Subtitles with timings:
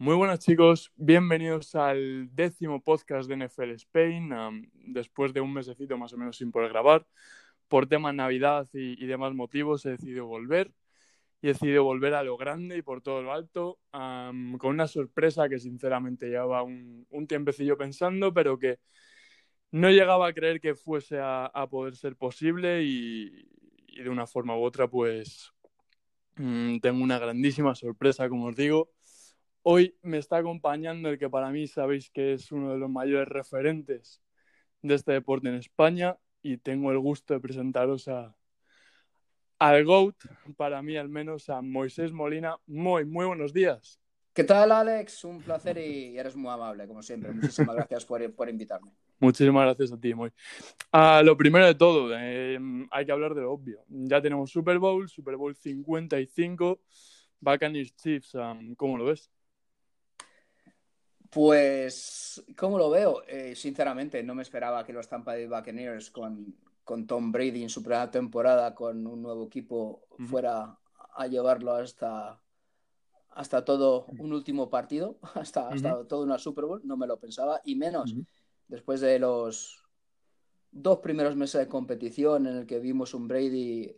[0.00, 4.30] Muy buenas chicos, bienvenidos al décimo podcast de NFL Spain,
[4.72, 7.04] después de un mesecito más o menos sin poder grabar.
[7.66, 10.72] Por tema Navidad y, demás motivos he decidido volver
[11.42, 15.48] y he decidido volver a lo grande y por todo lo alto, con una sorpresa
[15.48, 18.78] que sinceramente llevaba un, un, tiempecillo pensando, pero que
[19.72, 23.48] no llegaba a creer que fuese a, poder ser posible y,
[24.00, 25.52] de una forma u otra pues
[26.38, 28.90] um, tengo una grandísima sorpresa, como os digo.
[29.70, 33.28] Hoy me está acompañando el que para mí sabéis que es uno de los mayores
[33.28, 34.22] referentes
[34.80, 38.34] de este deporte en España y tengo el gusto de presentaros a,
[39.58, 40.16] al GOAT,
[40.56, 42.56] para mí al menos, a Moisés Molina.
[42.66, 44.00] Muy, muy buenos días.
[44.32, 45.24] ¿Qué tal, Alex?
[45.24, 47.30] Un placer y eres muy amable, como siempre.
[47.30, 48.90] Muchísimas gracias por, por invitarme.
[49.20, 50.30] Muchísimas gracias a ti, Moy.
[50.94, 52.58] Uh, lo primero de todo, eh,
[52.90, 53.84] hay que hablar de lo obvio.
[53.86, 56.80] Ya tenemos Super Bowl, Super Bowl 55,
[57.38, 59.30] Buccaneers Chiefs, um, ¿cómo lo ves?
[61.30, 63.22] Pues, ¿cómo lo veo?
[63.26, 67.68] Eh, sinceramente, no me esperaba que los Tampa Bay Buccaneers con, con, Tom Brady en
[67.68, 70.26] su primera temporada con un nuevo equipo uh -huh.
[70.26, 70.78] fuera
[71.14, 72.40] a llevarlo hasta,
[73.30, 76.06] hasta todo un último partido, hasta, uh -huh.
[76.06, 76.80] toda una Super Bowl.
[76.84, 78.26] No me lo pensaba, y menos uh -huh.
[78.68, 79.84] después de los
[80.70, 83.94] dos primeros meses de competición en el que vimos un Brady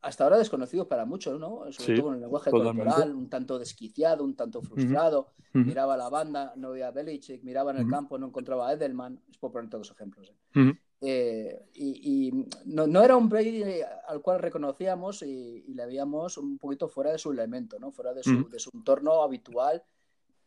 [0.00, 1.60] hasta ahora desconocido para muchos, ¿no?
[1.72, 2.84] Sobre sí, todo con el lenguaje totalmente.
[2.84, 5.32] corporal, un tanto desquiciado, un tanto frustrado.
[5.54, 5.64] Uh -huh.
[5.66, 7.90] Miraba la banda, no veía a Belichick, miraba en el uh -huh.
[7.92, 9.20] campo, no encontraba a Edelman.
[9.28, 10.28] Es por poner todos los ejemplos.
[10.28, 10.34] ¿eh?
[10.54, 10.78] Uh -huh.
[11.00, 13.62] eh, y, y no, no, era un Brady
[14.06, 17.90] al cual reconocíamos y, y, le veíamos un poquito fuera de su elemento, ¿no?
[17.90, 19.82] Fuera de su, de su entorno habitual.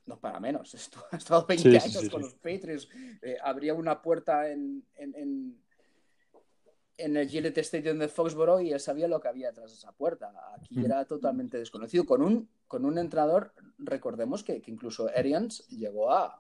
[0.06, 0.74] No para menos.
[1.12, 2.88] Ha estado 20 sí, años sí, con los Patriots.
[3.22, 5.62] Eh, abría una puerta en, en, en
[7.04, 9.92] en el Gillette Stadium de Foxborough y él sabía lo que había detrás de esa
[9.92, 10.34] puerta.
[10.56, 10.86] Aquí mm.
[10.86, 12.06] era totalmente desconocido.
[12.06, 16.40] Con un, con un entrenador, recordemos que, que incluso Arians llegó a,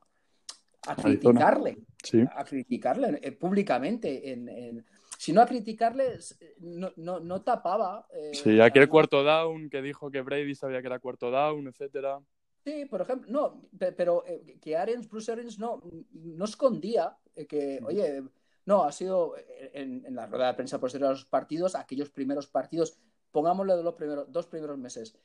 [0.88, 2.23] a criticarle, sí.
[2.36, 4.31] a criticarle eh, públicamente.
[4.31, 4.86] En, en,
[5.18, 6.18] si no a criticarle,
[6.59, 8.07] no, no, no tapaba.
[8.13, 12.19] Eh, sí, aquel cuarto down que dijo que Brady sabía que era cuarto down, etcétera.
[12.63, 15.81] Sí, por ejemplo, no, pero eh, que Arians, Bruce Arians no,
[16.12, 17.86] no escondía eh, que, mm.
[17.86, 18.24] oye,
[18.66, 19.36] no, ha sido
[19.74, 22.98] en, en, la rueda de prensa posterior a los partidos, aquellos primeros partidos,
[23.32, 25.16] pongámosle de los primeros, dos primeros meses.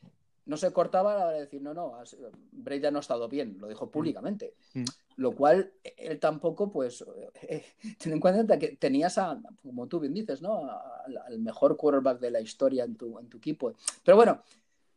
[0.47, 1.99] No se cortaba a la hora de decir, no, no,
[2.53, 4.55] Brady no ha estado bien, lo dijo públicamente.
[4.75, 4.85] Mm.
[5.17, 7.05] Lo cual, él tampoco, pues,
[7.43, 7.65] eh,
[7.99, 10.71] ten en cuenta que tenías a, como tú bien dices, ¿no?
[10.71, 13.75] Al, al mejor quarterback de la historia en tu, en tu equipo.
[14.05, 14.41] Pero bueno,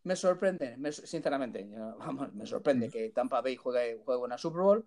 [0.03, 1.67] me sorprende, me, sinceramente,
[1.97, 4.85] vamos, me sorprende que Tampa Bay juegue, juegue una Super Bowl.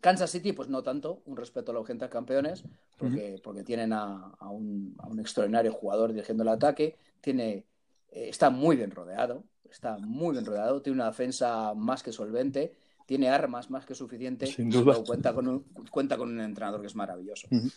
[0.00, 2.64] Kansas City, pues no tanto, un respeto a los gente campeones,
[2.98, 3.42] porque, uh -huh.
[3.42, 7.64] porque tienen a, a, un, a, un, extraordinario jugador dirigiendo el ataque, tiene,
[8.10, 12.74] eh, está muy bien rodeado, está muy bien rodeado, tiene una defensa más que solvente,
[13.06, 15.02] tiene armas más que suficiente, Sin duda.
[15.04, 15.60] cuenta con, un,
[15.90, 17.48] cuenta con un entrenador que es maravilloso.
[17.50, 17.72] Uh -huh.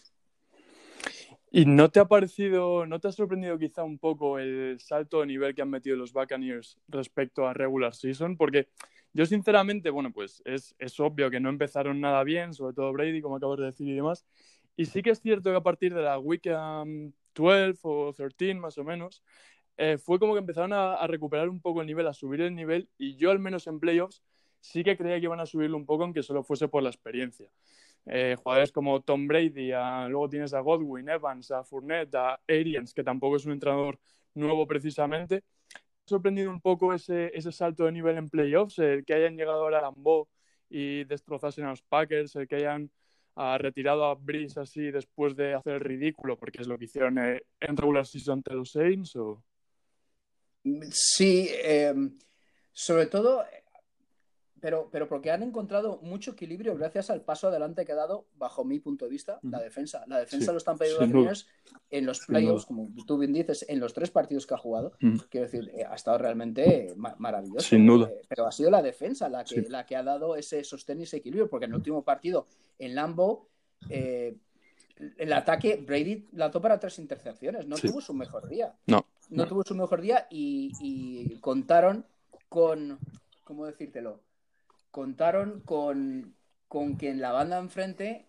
[1.49, 5.27] ¿Y no te ha parecido, no te ha sorprendido quizá un poco el salto de
[5.27, 8.35] nivel que han metido los Buccaneers respecto a regular season?
[8.35, 8.67] Porque
[9.13, 13.21] yo, sinceramente, bueno, pues es, es, obvio que no empezaron nada bien, sobre todo Brady,
[13.21, 14.25] como acabas de decir y demás.
[14.75, 18.55] Y sí que es cierto que a partir de la week um, 12 o 13,
[18.55, 19.23] más o menos,
[19.77, 22.89] eh, fue como que empezaron a, recuperar un poco el nivel, a subir el nivel.
[22.97, 24.23] Y yo, al menos en playoffs,
[24.59, 27.49] sí que creía que iban a subirlo un poco, aunque solo fuese por la experiencia.
[28.05, 32.93] Eh, jugadores como Tom Brady, a, luego tienes a Godwin, Evans, a Fournette, a Arians,
[32.93, 33.99] que tampoco es un entrenador
[34.33, 35.43] nuevo precisamente
[36.07, 39.79] sorprendido un poco ese, ese salto de nivel en playoffs, el que hayan llegado ahora
[39.79, 40.27] a Lambeau
[40.69, 42.89] y destrozasen a los Packers, el que hayan
[43.35, 47.17] uh, retirado a Breeze así después de hacer el ridículo, porque es lo que hicieron
[47.17, 49.15] eh, en regular season ante los Saints.
[49.17, 49.43] ¿o?
[50.91, 51.93] Sí, eh,
[52.71, 53.43] sobre todo
[54.59, 58.63] pero, pero porque han encontrado mucho equilibrio gracias al paso adelante que ha dado, bajo
[58.63, 60.03] mi punto de vista, la defensa.
[60.07, 61.47] La defensa sí, de los Tampa Bay Buccaneers
[61.89, 65.17] en los playoffs, como tú bien dices, en los tres partidos que ha jugado, mm.
[65.29, 67.67] quiero decir, eh, ha estado realmente ma maravilloso.
[67.67, 68.07] Sin duda.
[68.07, 69.69] Eh, pero ha sido la defensa la que, sí.
[69.69, 72.47] la que ha dado ese sostén y ese equilibrio, porque en el último partido
[72.79, 73.49] en Lambo,
[73.89, 74.35] eh,
[75.17, 77.87] el ataque, Brady lanzó para tres intercepciones, no sí.
[77.87, 78.73] tuvo su mejor día.
[78.87, 79.05] No.
[79.29, 79.47] No, no.
[79.49, 82.05] tuvo su mejor día y, y contaron
[82.47, 82.97] con,
[83.43, 84.21] ¿cómo decírtelo?
[84.91, 86.35] Contaron con,
[86.67, 88.27] con que en la banda enfrente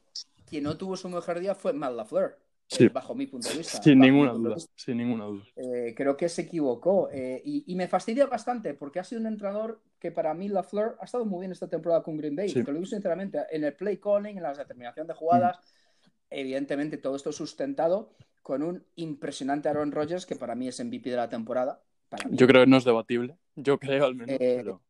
[0.48, 2.84] quien no tuvo su mejor día fue Matt LaFleur, sí.
[2.84, 3.82] eh, bajo mi punto de vista.
[3.82, 4.72] Sin ninguna duda, vista.
[4.74, 5.44] sin ninguna duda.
[5.56, 9.26] Eh, creo que se equivocó eh, y, y, me fastidia bastante porque ha sido un
[9.26, 12.62] entrenador que para mí LaFleur ha estado muy bien esta temporada con Green Bay, sí.
[12.62, 16.10] te lo digo sinceramente, en el play calling, en la determinación de jugadas, mm.
[16.30, 21.16] evidentemente todo esto sustentado con un impresionante Aaron Rodgers que para mí es MVP de
[21.16, 21.82] la temporada.
[22.08, 22.36] Para mí.
[22.38, 24.80] Yo creo que no es debatible, yo creo al menos, pero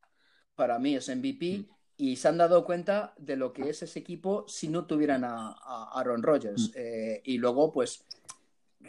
[0.58, 1.66] para mí es MVP
[1.96, 5.52] y se han dado cuenta de lo que es ese equipo si no tuvieran a,
[5.94, 6.72] Aaron Rodgers.
[6.74, 8.04] Eh, y luego, pues,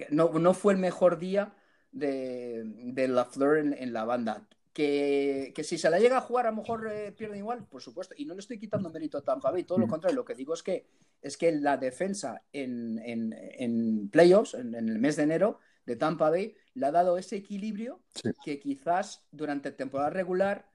[0.10, 1.54] no, no, fue el mejor día
[1.92, 4.48] de, de la Flor en, la banda.
[4.74, 7.84] Que, que, si se la llega a jugar, a lo mejor eh, pierden igual, por
[7.84, 8.16] supuesto.
[8.18, 10.16] Y no le estoy quitando mérito a Tampa Bay, todo lo contrario.
[10.16, 10.88] Lo que digo es que,
[11.22, 16.32] es que la defensa en, en, en playoffs, en, el mes de enero, de Tampa
[16.32, 18.02] Bay, le ha dado ese equilibrio
[18.44, 20.69] que quizás durante temporada regular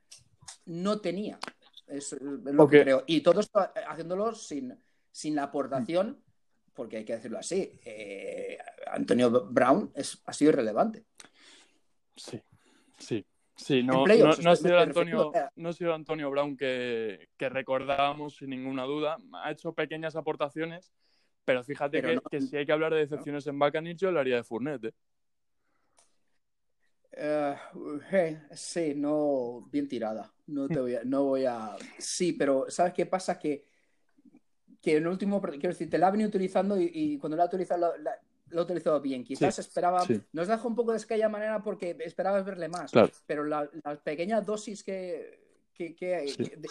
[0.67, 1.39] no tenía.
[1.87, 3.05] Es, lo que creo.
[3.07, 4.77] Y todo esto eh, haciéndolo sin,
[5.11, 6.23] sin la aportación,
[6.73, 11.05] porque hay que decirlo así, eh, Antonio Brown es, ha sido irrelevante.
[12.17, 12.41] Sí,
[12.99, 13.25] sí.
[13.57, 18.51] Sí, no, no, ha sido Antonio, no ha sido Antonio Brown que, que, recordábamos sin
[18.51, 19.17] ninguna duda.
[19.33, 20.93] Ha hecho pequeñas aportaciones,
[21.45, 24.93] pero fíjate que, si hay que hablar de decepciones en Buccaneers, yo hablaría de Fournette.
[27.13, 28.41] ¿eh?
[28.55, 30.34] sí, no, bien tirada.
[30.47, 31.77] No te voy a, no voy a.
[31.99, 33.39] Sí, pero ¿sabes qué pasa?
[33.39, 33.65] Que,
[34.81, 37.47] que en el último, quiero decir, te la ha venido utilizando y, cuando la ha
[37.47, 37.95] utilizado,
[38.49, 39.25] lo ha utilizado bien.
[39.25, 42.93] Quizás esperaba, nos deja un poco de aquella manera porque esperabas verle más,
[43.27, 43.71] pero la,
[44.03, 45.41] pequeña dosis que,
[45.73, 45.97] que,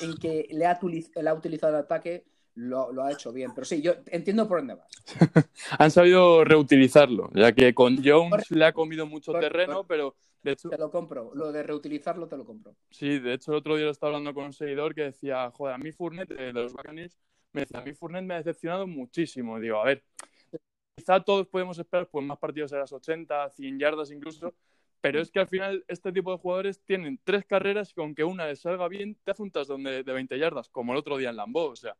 [0.01, 2.25] en que le ha, le ha utilizado el ataque
[2.55, 3.51] lo, ha hecho bien.
[3.53, 4.87] Pero sí, yo entiendo por dónde vas.
[5.79, 10.69] Han sabido reutilizarlo, ya que con Jones le ha comido mucho terreno, pero de hecho...
[10.69, 12.75] Te lo compro, lo de reutilizarlo te lo compro.
[12.89, 15.75] Sí, de hecho el otro día lo estaba hablando con un seguidor que decía, joder,
[15.75, 17.17] a mí Fournette de los Buccaneers,
[17.53, 19.59] me decía, a mí Fournette me ha decepcionado muchísimo.
[19.59, 20.03] Digo, a ver,
[20.95, 24.53] quizá todos podemos esperar pues, más partidos a las 80, 100 yardas incluso,
[25.01, 28.23] pero es que al final este tipo de jugadores tienen tres carreras y con que
[28.23, 31.17] una les salga bien, te hace un touchdown de, de 20 yardas, como el otro
[31.17, 31.95] día en Lambeau, o sea...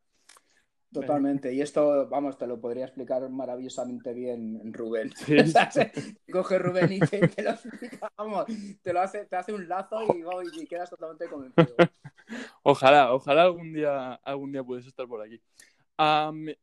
[0.94, 1.52] Totalmente.
[1.52, 5.12] Y esto, vamos, te lo podría explicar maravillosamente bien Rubén.
[6.32, 8.46] Coge Rubén y te, lo explica, vamos,
[8.80, 9.98] te lo hace, te hace un lazo
[10.54, 11.74] y, quedas totalmente convencido.
[12.62, 15.38] Ojalá, ojalá algún día, algún día puedes estar por aquí.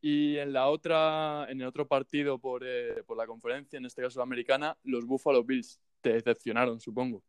[0.00, 4.02] y en la otra, en el otro partido por, eh, por la conferencia, en este
[4.02, 7.22] caso la americana, los Buffalo Bills te decepcionaron, supongo.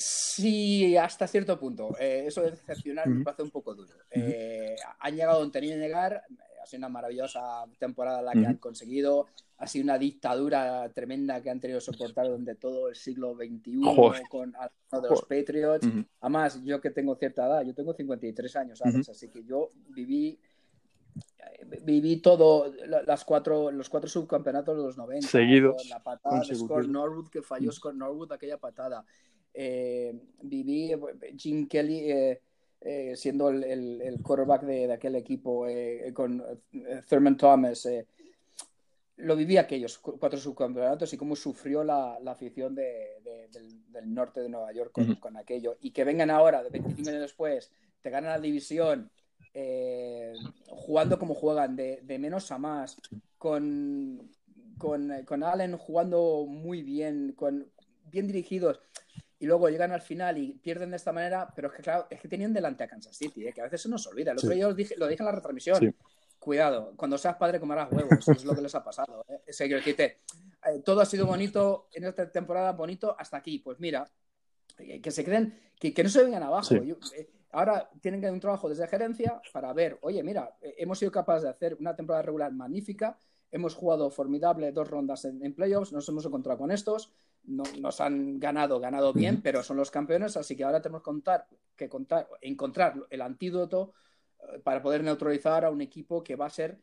[0.00, 1.94] Sí, hasta cierto punto.
[2.00, 3.92] Eh, eso de decepcionar me parece un poco duro.
[4.10, 6.22] Eh, han llegado donde tenían que llegar.
[6.62, 9.26] Ha sido una maravillosa temporada la que han conseguido.
[9.58, 13.82] Ha sido una dictadura tremenda que han tenido que soportar durante todo el siglo XXI
[14.30, 15.86] con algunos de los Patriots.
[16.20, 19.06] Además, yo que tengo cierta edad, yo tengo 53 años, ¿sabes?
[19.06, 20.38] Así que yo viví
[21.82, 22.72] viví todo
[23.06, 27.42] las cuatro los cuatro subcampeonatos de los 90 seguidos la patada de Scott Norwood que
[27.42, 29.04] falló Scott Norwood aquella patada
[29.52, 30.92] eh, viví
[31.36, 32.40] Jim Kelly eh,
[32.80, 33.64] eh, siendo el,
[34.00, 35.66] el, quarterback de, aquel equipo
[36.14, 36.42] con
[37.08, 37.86] Thurman Thomas.
[39.16, 43.20] lo viví aquellos cuatro subcampeonatos y cómo sufrió la, la afición de,
[43.90, 45.76] del, norte de Nueva York con, con, aquello.
[45.80, 47.70] Y que vengan ahora, de 25 años después,
[48.00, 49.10] te ganan la división,
[50.68, 52.96] jugando como juegan, de, de menos a más,
[53.36, 54.30] con,
[54.78, 57.70] con, con, Allen jugando muy bien, con,
[58.10, 58.80] bien dirigidos
[59.40, 62.20] y luego llegan al final y pierden de esta manera, pero es que claro, es
[62.20, 63.52] que tenían delante a Kansas City, ¿eh?
[63.54, 64.34] que a veces se nos olvida.
[64.34, 65.96] Lo que yo dije, lo dije en la retransmisión.
[66.38, 69.24] Cuidado, cuando seas padre comerás huevos, eso es lo que les ha pasado.
[69.28, 69.40] ¿eh?
[69.96, 70.16] Que
[70.84, 73.58] todo ha sido bonito en esta temporada, bonito hasta aquí.
[73.60, 74.10] Pues mira,
[74.78, 76.74] eh, que se queden, que, que no se vengan abajo.
[76.74, 81.10] Eh, ahora tienen que hacer un trabajo desde gerencia para ver, oye, mira, hemos sido
[81.10, 83.18] capaces de hacer una temporada regular magnífica,
[83.50, 87.12] hemos jugado formidable dos rondas en, en playoffs, nos hemos encontrado con estos,
[87.44, 91.04] no, nos han ganado, ganado bien, pero son los campeones, así que ahora tenemos que,
[91.04, 93.94] contar, que contar, encontrar el antídoto
[94.40, 96.78] eh, para poder neutralizar a un equipo que va a ser,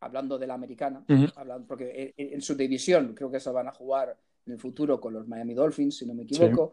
[0.00, 1.04] hablando de la americana,
[1.36, 5.14] hablando, porque en, su división creo que se van a jugar en el futuro con
[5.14, 6.72] los Miami Dolphins, si no me equivoco,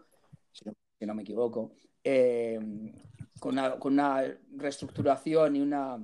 [0.51, 0.65] si,
[1.05, 1.71] no, me equivoco,
[2.03, 2.59] eh,
[3.39, 5.97] con, una, reestructuración y una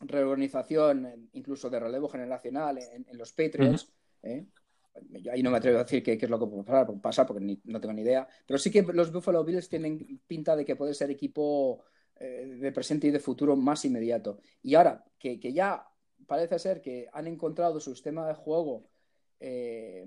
[0.00, 3.90] reorganización incluso de relevo generacional en, los Patriots.
[4.22, 4.44] ¿eh?
[5.32, 8.02] Ahí no me atrevo a decir qué, es lo que pasar, porque no tengo ni
[8.02, 8.26] idea.
[8.46, 11.84] Pero sí que los Buffalo Bills tienen pinta de que puede ser equipo
[12.16, 14.40] eh, de presente y de futuro más inmediato.
[14.62, 15.86] Y ahora que, ya
[16.26, 18.88] parece ser que han encontrado su sistema de juego
[19.38, 20.06] eh,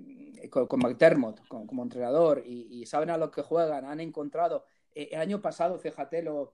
[0.50, 4.66] con, McDermott como entrenador y, saben a lo que juegan, han encontrado.
[4.94, 6.54] Eh, el año pasado, fíjate, lo,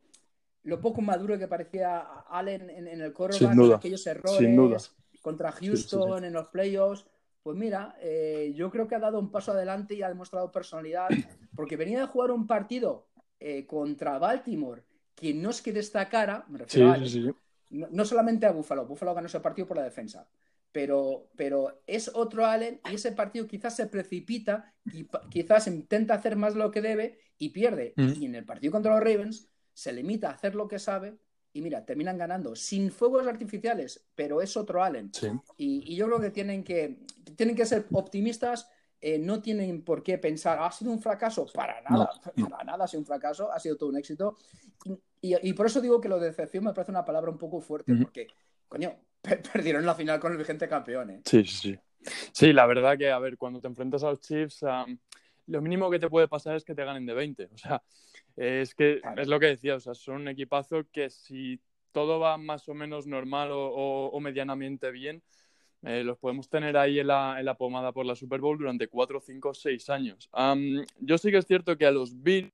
[0.63, 3.35] lo poco maduro que parecía Allen en, el coro,
[3.75, 7.05] aquellos errores contra Houston en los playoffs
[7.49, 11.07] pues mira, eh, yo creo que ha dado un paso adelante y ha demostrado personalidad,
[11.55, 13.07] porque venía de jugar un partido
[13.39, 14.83] eh, contra Baltimore
[15.15, 16.97] que no es que destacara, me refiero a,
[17.71, 20.29] No, solamente a Buffalo, Buffalo ganó ese partido por la defensa,
[20.71, 26.35] pero, pero es otro Allen y ese partido quizás se precipita, y quizás intenta hacer
[26.35, 27.95] más lo que debe y pierde.
[27.97, 31.17] Y en el partido contra los Ravens se limita a hacer lo que sabe
[31.53, 35.11] y mira, terminan ganando sin fuegos artificiales, pero es otro Allen.
[35.57, 36.99] Y, yo creo que tienen que,
[37.35, 38.69] tienen que ser optimistas.
[39.01, 42.09] Eh, no tienen por qué pensar, ha sido un fracaso, para nada,
[42.51, 44.35] para nada ha sido un fracaso, ha sido todo un éxito.
[45.21, 47.93] Y, por eso digo que lo de decepción me parece una palabra un poco fuerte,
[47.95, 48.27] porque,
[48.67, 48.93] coño,
[49.53, 51.11] perdieron la final con el vigente campeón.
[51.11, 51.21] ¿eh?
[51.25, 51.79] Sí, sí, sí.
[52.31, 54.65] Sí, la verdad que, a ver, cuando te enfrentas a los Chiefs,
[55.47, 57.49] lo mínimo que te puede pasar es que te ganen de 20.
[57.53, 57.81] O sea,
[58.39, 61.59] es que es lo que decía, o sea, son un equipazo que si
[61.91, 65.21] todo va más o menos normal o, medianamente bien,
[65.81, 69.53] eh, los podemos tener ahí en la, pomada por la Super Bowl durante 4, 5,
[69.53, 70.29] 6 años.
[70.99, 72.51] yo sí que es cierto que a los Bills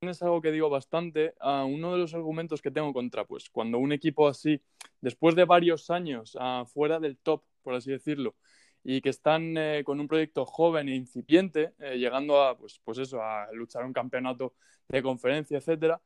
[0.00, 1.34] es algo que digo bastante.
[1.42, 4.62] uno de los argumentos que tengo contra, pues cuando un equipo así,
[5.02, 6.38] después de varios años
[6.72, 8.34] fuera del top, por así decirlo,
[8.82, 12.98] y que están eh, con un proyecto joven e incipiente, eh, llegando a, pues, pues
[12.98, 14.54] eso, a luchar un campeonato
[14.88, 16.00] de conferencia, etcétera,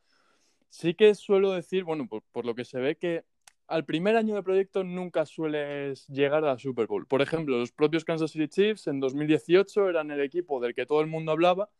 [0.68, 3.24] sí que suelo decir, bueno, por, lo que se ve que
[3.66, 7.06] al primer año de proyecto nunca sueles llegar a la Super Bowl.
[7.06, 11.00] Por ejemplo, los propios Kansas City Chiefs en 2018 eran el equipo del que todo
[11.00, 11.70] el mundo hablaba,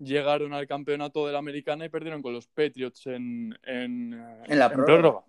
[0.00, 4.10] llegaron al campeonato de la americana y perdieron con los Patriots en, en,
[4.48, 5.24] la prórroga.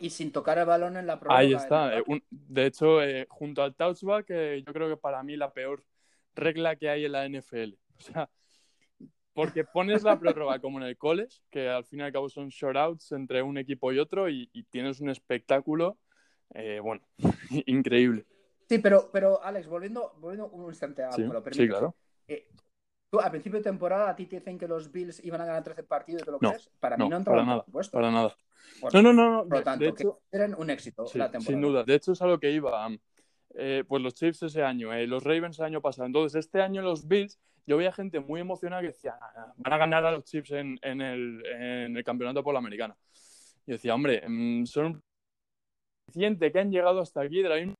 [0.00, 1.38] y sin tocar el balón en la prórroga.
[1.38, 1.98] Ahí está.
[1.98, 5.84] Eh, de hecho, eh, junto al touchback, eh, yo creo que para mí la peor
[6.34, 7.74] regla que hay en la NFL.
[8.00, 8.30] O sea,
[9.34, 12.48] porque pones la prórroga como en el college, que al fin y al cabo son
[12.48, 15.98] shortouts entre un equipo y otro, y, tienes un espectáculo,
[16.54, 17.02] eh, bueno,
[17.66, 18.26] increíble.
[18.68, 21.94] Sí, pero, pero Alex, volviendo, volviendo un instante a sí, sí, claro.
[22.28, 22.48] Eh,
[23.10, 25.64] tú, a principio de temporada, a ti te dicen que los Bills iban a ganar
[25.64, 26.70] 13 partidos, ¿te lo crees?
[26.78, 28.36] Para mí no entró para nada, para nada.
[28.92, 31.40] no, no, no, Por lo tanto, que eran un éxito la temporada.
[31.40, 31.84] Sin duda.
[31.84, 32.88] De hecho, es algo que iba.
[33.54, 36.06] Eh, pues los Chiefs ese año, los Ravens el año pasado.
[36.06, 39.76] Entonces, este año los Bills yo veía gente muy emocionada que decía, ah, van a
[39.76, 42.96] ganar a los Chiefs en, el, campeonato por la americana.
[43.66, 45.02] Y decía, hombre, mm, son
[46.12, 47.74] que han llegado hasta aquí de la misma...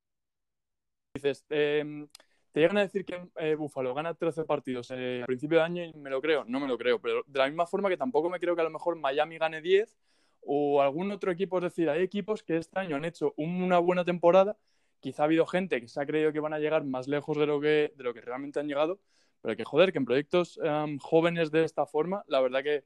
[1.13, 2.07] Dices, em,
[2.51, 5.83] te llegan a decir que eh, Buffalo gana 13 partidos eh, al principio de año
[5.83, 8.29] y me lo creo, no me lo creo, pero de la misma forma que tampoco
[8.29, 9.97] me creo que a lo mejor Miami gane 10
[10.41, 14.03] o algún otro equipo, es decir, hay equipos que este año han hecho una buena
[14.03, 14.57] temporada,
[14.99, 17.45] quizá ha habido gente que se ha creído que van a llegar más lejos de
[17.45, 18.99] lo que, de lo que realmente han llegado,
[19.41, 22.83] pero que joder, que en proyectos em, jóvenes de esta forma, la verdad que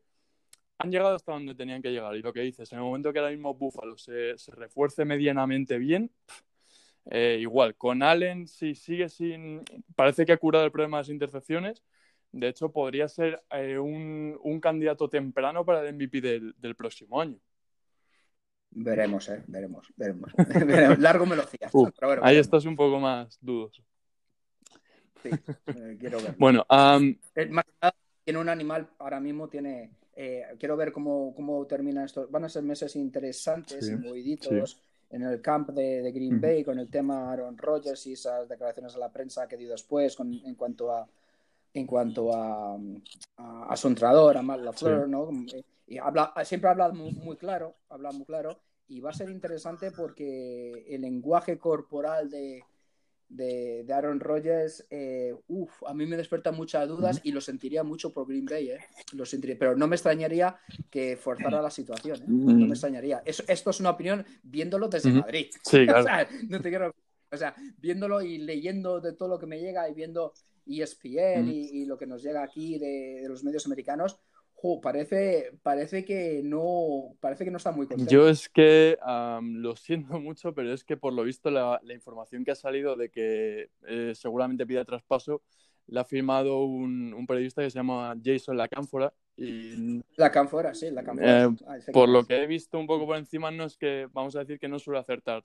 [0.77, 2.15] han llegado hasta donde tenían que llegar.
[2.15, 6.11] Y lo que dices, en el momento que ahora mismo Buffalo se, refuerce medianamente bien,
[7.05, 9.63] eh, igual, con Allen, si sigue sin.
[9.95, 11.83] Parece que ha curado el problema de las intercepciones.
[12.31, 17.39] De hecho, podría ser eh, un, candidato temprano para el MVP del, próximo año.
[18.71, 20.33] Veremos, eh, veremos, veremos.
[20.99, 21.43] Largo me lo
[22.21, 23.83] ahí estás un poco más dudoso.
[25.23, 26.35] Eh, quiero ver.
[26.37, 26.65] bueno,
[28.23, 29.91] tiene un animal, ahora mismo tiene.
[30.15, 32.27] Eh, quiero ver cómo, cómo termina esto.
[32.29, 36.89] Van a ser meses interesantes y moviditos en el camp de, Green Bay con el
[36.89, 41.07] tema Aaron Rodgers y esas declaraciones a la prensa que dio después en cuanto a
[41.75, 42.77] en cuanto a,
[43.37, 45.29] a, su entrenador, a Matt LaFleur, ¿no?
[45.87, 48.57] Y habla, siempre habla muy, muy, claro, habla muy claro,
[48.87, 52.63] y va a ser interesante porque el lenguaje corporal de,
[53.35, 55.35] de, Aaron Rodgers, eh,
[55.85, 58.79] a mí me despierta muchas dudas y lo sentiría mucho por Green Bay, eh.
[59.13, 60.57] Lo sentiría, pero no me extrañaría
[60.89, 62.25] que forzara la situación, eh.
[62.27, 63.21] no me extrañaría.
[63.25, 65.47] esto es una opinión viéndolo desde Madrid.
[65.63, 66.01] Sí, claro.
[66.01, 66.95] o, sea, no te quiero,
[67.31, 70.33] o sea, viéndolo y leyendo de todo lo que me llega y viendo
[70.65, 74.19] ESPN y, lo que nos llega aquí de los medios americanos,
[74.81, 78.11] parece, parece que no, parece que no está muy contento.
[78.11, 78.97] Yo es que
[79.41, 83.09] lo siento mucho, pero es que por lo visto la, información que ha salido de
[83.09, 85.41] que eh, seguramente pida traspaso
[85.87, 89.13] la ha firmado un, periodista que se llama Jason Lacánfora.
[89.37, 91.43] Y, la Cánfora, sí, la Cánfora.
[91.43, 94.35] Eh, ah, por lo que he visto un poco por encima, no es que, vamos
[94.35, 95.43] a decir que no suele acertar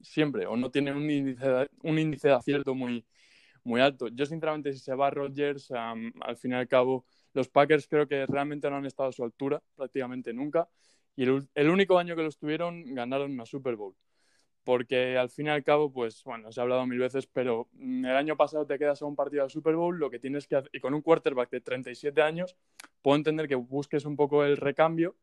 [0.00, 3.04] siempre, o no tiene un índice de, un índice de acierto muy,
[3.64, 4.08] muy alto.
[4.08, 8.26] Yo, sinceramente, si se va Rodgers, al fin y al cabo los Packers creo que
[8.26, 10.68] realmente no han estado a su altura prácticamente nunca.
[11.16, 13.94] Y el, único año que los tuvieron ganaron una Super Bowl.
[14.64, 18.04] Porque al fin y al cabo, pues bueno, se ha hablado mil veces, pero mm,
[18.04, 20.56] el año pasado te quedas a un partido de Super Bowl, lo que tienes que
[20.56, 22.56] hacer, y con un quarterback de 37 años,
[23.02, 25.16] puedo entender que busques un poco el recambio,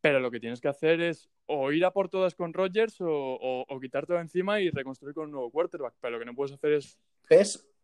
[0.00, 3.08] pero lo que tienes que hacer es o ir a por todas con Rodgers o,
[3.08, 5.94] o, o quitártelo encima y reconstruir con un nuevo quarterback.
[6.00, 6.98] Pero lo que no puedes hacer es.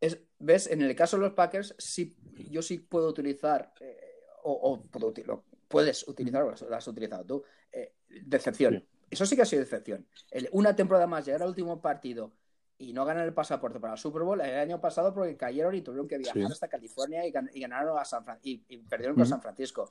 [0.01, 0.67] Es, ¿Ves?
[0.67, 2.17] En el caso de los Packers, sí,
[2.51, 3.99] yo sí puedo utilizar, eh,
[4.45, 4.83] o,
[5.69, 8.87] puedes utilizar, lo has utilizado tú, eh, decepción.
[9.11, 10.07] Eso sí que ha sido decepción.
[10.53, 12.33] una temporada más, llegar al último partido
[12.79, 15.81] y no ganan el pasaporte para el Super Bowl el año pasado porque cayeron y
[15.81, 19.91] tuvieron que viajar hasta California y, ganaron a San y, perdieron con San Francisco.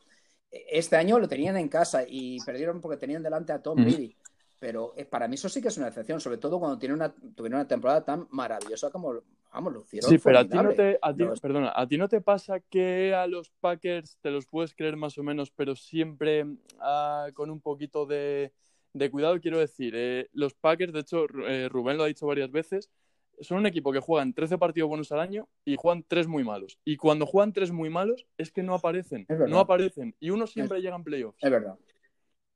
[0.52, 4.16] E, este año lo tenían en casa y perdieron porque tenían delante a Tom Brady.
[4.60, 7.14] Pero eh, para mí eso sí que es una excepción, sobre todo cuando tiene una,
[7.14, 9.22] tuvieron una temporada tan maravillosa como
[9.56, 10.10] vamos, lo hicieron.
[10.10, 13.14] Sí, pero a ti, no te, a ti, perdona, ¿a ti no te pasa que
[13.14, 16.46] a los Packers te los puedes creer más o menos, pero siempre
[16.80, 18.54] ah, con un poquito de,
[18.94, 19.40] de, cuidado?
[19.40, 22.92] Quiero decir, eh, los Packers, de hecho, eh, Rubén lo ha dicho varias veces,
[23.42, 26.80] son un equipo que juegan 13 partidos buenos al año y juegan 3 muy malos.
[26.86, 29.26] Y cuando juegan 3 muy malos es que no aparecen.
[29.48, 30.16] No aparecen.
[30.20, 31.44] Y uno siempre llega en playoffs.
[31.44, 31.78] Es verdad.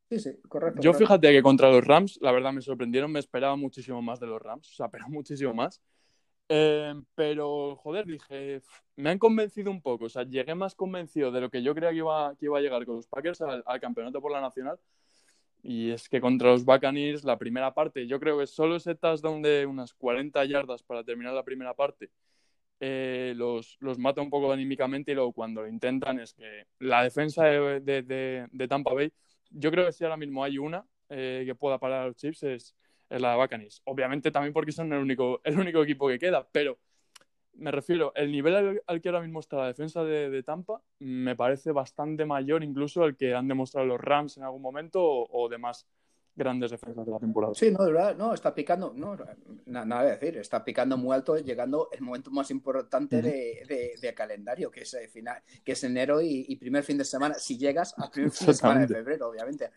[0.10, 0.82] Sí, sí, correcto.
[0.82, 4.28] Yo fíjate que contra los Rams, la verdad me sorprendieron, me esperaba muchísimo más de
[4.28, 5.82] los Rams, o sea, pero muchísimo más.
[6.52, 8.62] Eh, pero, joder, dije,
[8.96, 11.92] me han convencido un poco, o sea, llegué más convencido de lo que yo creía
[11.92, 14.80] que iba, que iba a llegar con los Packers al, campeonato por la nacional.
[15.62, 19.42] Y es que contra los Buccaneers, la primera parte, yo creo que solo ese touchdown
[19.42, 22.10] de unas 40 yardas para terminar la primera parte,
[22.80, 27.04] eh, los, los, mata un poco anímicamente y luego cuando lo intentan es que la
[27.04, 29.12] defensa de, de, Tampa Bay
[29.50, 32.44] yo creo que si ahora mismo hay una eh, que pueda parar a los Chiefs
[32.44, 32.76] es,
[33.10, 33.82] la de Bacanis.
[33.86, 36.78] Obviamente también porque son el único, el único equipo que queda, pero
[37.54, 41.72] me refiero, el nivel al, que ahora mismo está la defensa de, Tampa me parece
[41.72, 45.86] bastante mayor incluso al que han demostrado los Rams en algún momento o demás
[46.36, 47.54] grandes defensas de la temporada.
[47.54, 49.18] Sí, no, de verdad, no, está picando, no,
[49.66, 54.82] nada de decir, está picando muy alto, llegando el momento más importante de, calendario, que
[54.82, 58.32] es el final, que es enero y, primer fin de semana, si llegas al primer
[58.32, 59.70] fin de semana de febrero, obviamente.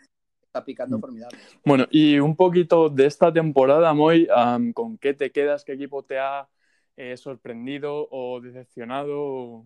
[0.53, 1.01] Está picando mm.
[1.01, 1.39] formidable.
[1.65, 4.29] Bueno, y un poquito de esta temporada, Moy,
[4.75, 5.65] ¿con qué te quedas?
[5.65, 6.47] ¿Qué equipo te ha
[6.95, 9.65] eh, sorprendido o decepcionado?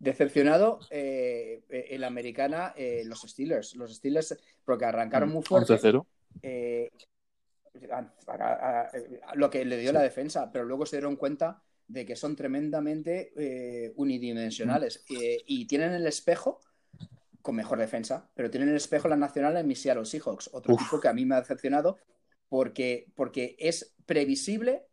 [0.00, 3.76] Decepcionado eh, en la americana eh, los Steelers.
[3.76, 5.78] Los Steelers, porque arrancaron mm, muy fuerte.
[5.80, 6.04] Cero.
[6.42, 6.90] Eh,
[9.34, 13.92] lo que le dio la defensa, pero luego se dieron cuenta de que son tremendamente
[13.94, 15.14] unidimensionales mm.
[15.46, 16.58] y tienen el espejo
[17.42, 21.00] con mejor defensa, pero tienen el espejo la nacional en mis Seattle Seahawks, otro equipo
[21.00, 21.98] que a mí me ha decepcionado
[22.48, 24.86] porque, porque es previsible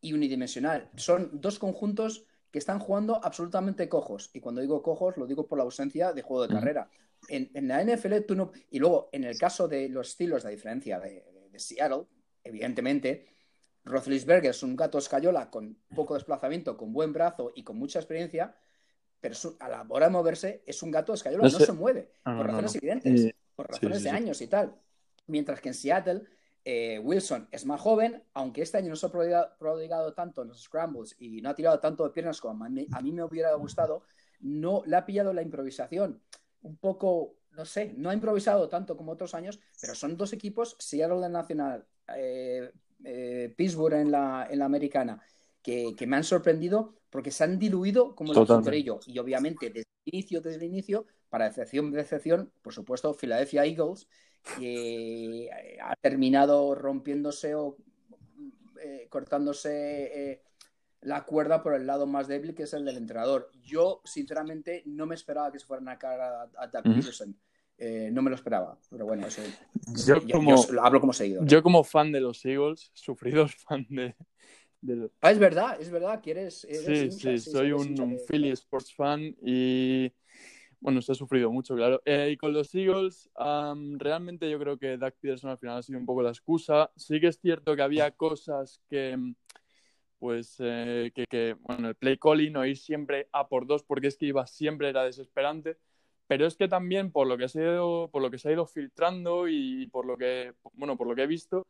[0.00, 0.90] y unidimensional.
[0.96, 4.30] Son dos conjuntos que están jugando absolutamente cojos.
[4.32, 6.88] Y cuando digo cojos, lo digo por la ausencia de juego de carrera.
[7.28, 8.52] En, la NFL tú no...
[8.70, 11.24] Y luego, en el caso de los estilos, la diferencia de,
[11.56, 12.06] Seattle,
[12.44, 13.26] evidentemente,
[13.84, 18.54] Roethlisberger es un gato escayola con poco desplazamiento, con buen brazo y con mucha experiencia,
[19.20, 22.74] pero a la hora de moverse es un gato escayola, no, se mueve, por razones
[22.76, 24.74] evidentes, por razones de años y tal.
[25.26, 26.22] Mientras que en Seattle
[26.64, 29.10] eh, Wilson es más joven, aunque este año no se ha
[29.58, 32.86] prodigado, tanto en los scrambles y no ha tirado tanto de piernas como a mí,
[33.12, 34.02] me hubiera gustado,
[34.40, 36.22] no le ha pillado la improvisación.
[36.62, 40.76] Un poco, no sé, no ha improvisado tanto como otros años, pero son dos equipos,
[40.78, 42.70] Seattle en Nacional, eh,
[43.04, 45.22] eh, Pittsburgh en la, en la americana,
[45.62, 49.06] que, me han sorprendido porque se han diluido como el ellos.
[49.08, 53.64] Y obviamente, desde el inicio, desde el inicio, para excepción de excepción, por supuesto, Philadelphia
[53.64, 54.08] Eagles,
[54.56, 57.76] que eh, ha terminado rompiéndose o
[58.80, 60.42] eh, cortándose eh,
[61.00, 63.50] la cuerda por el lado más débil, que es el del entrenador.
[63.62, 67.36] Yo, sinceramente, no me esperaba que se fueran a caer a, a Doug Peterson.
[68.12, 69.42] no me lo esperaba, pero bueno, eso,
[70.06, 71.46] yo, como, hablo como seguidor.
[71.46, 74.16] Yo como fan de los Eagles, sufrido fan de,
[75.20, 76.66] Ah, es verdad, es verdad, quieres...
[76.70, 80.12] sí, sí, soy un, Philly Sports fan y
[80.80, 82.00] bueno, se ha sufrido mucho, claro.
[82.04, 83.28] Eh, y con los Eagles,
[83.96, 86.90] realmente yo creo que Doug Peterson al final ha sido un poco la excusa.
[86.96, 89.18] Sí que es cierto que había cosas que,
[90.18, 94.16] pues, eh, que, bueno, el play calling o ir siempre a por dos, porque es
[94.16, 95.78] que iba siempre, era desesperante.
[96.28, 98.52] Pero es que también por lo que se ha ido, por lo que se ha
[98.52, 101.66] ido filtrando y por lo que, bueno, por lo que he visto,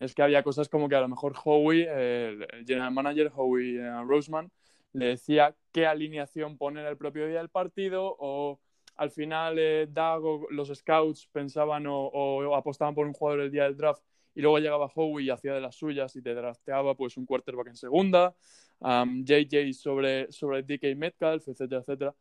[0.00, 4.02] es que había cosas como que a lo mejor Howie, el general manager Howie eh,
[4.04, 4.50] Roseman,
[4.92, 8.60] le decía qué alineación poner el propio día del partido o
[8.96, 9.88] al final eh,
[10.50, 14.02] los scouts pensaban o, apostaban por un jugador el día del draft
[14.34, 17.68] y luego llegaba Howie y hacía de las suyas y te drafteaba pues un quarterback
[17.68, 18.36] en segunda,
[18.80, 22.14] JJ sobre, sobre DK Metcalf, etcétera, etcétera.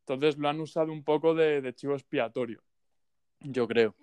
[0.00, 2.62] Entonces lo han usado un poco de, de chivo expiatorio,
[3.40, 3.96] yo creo.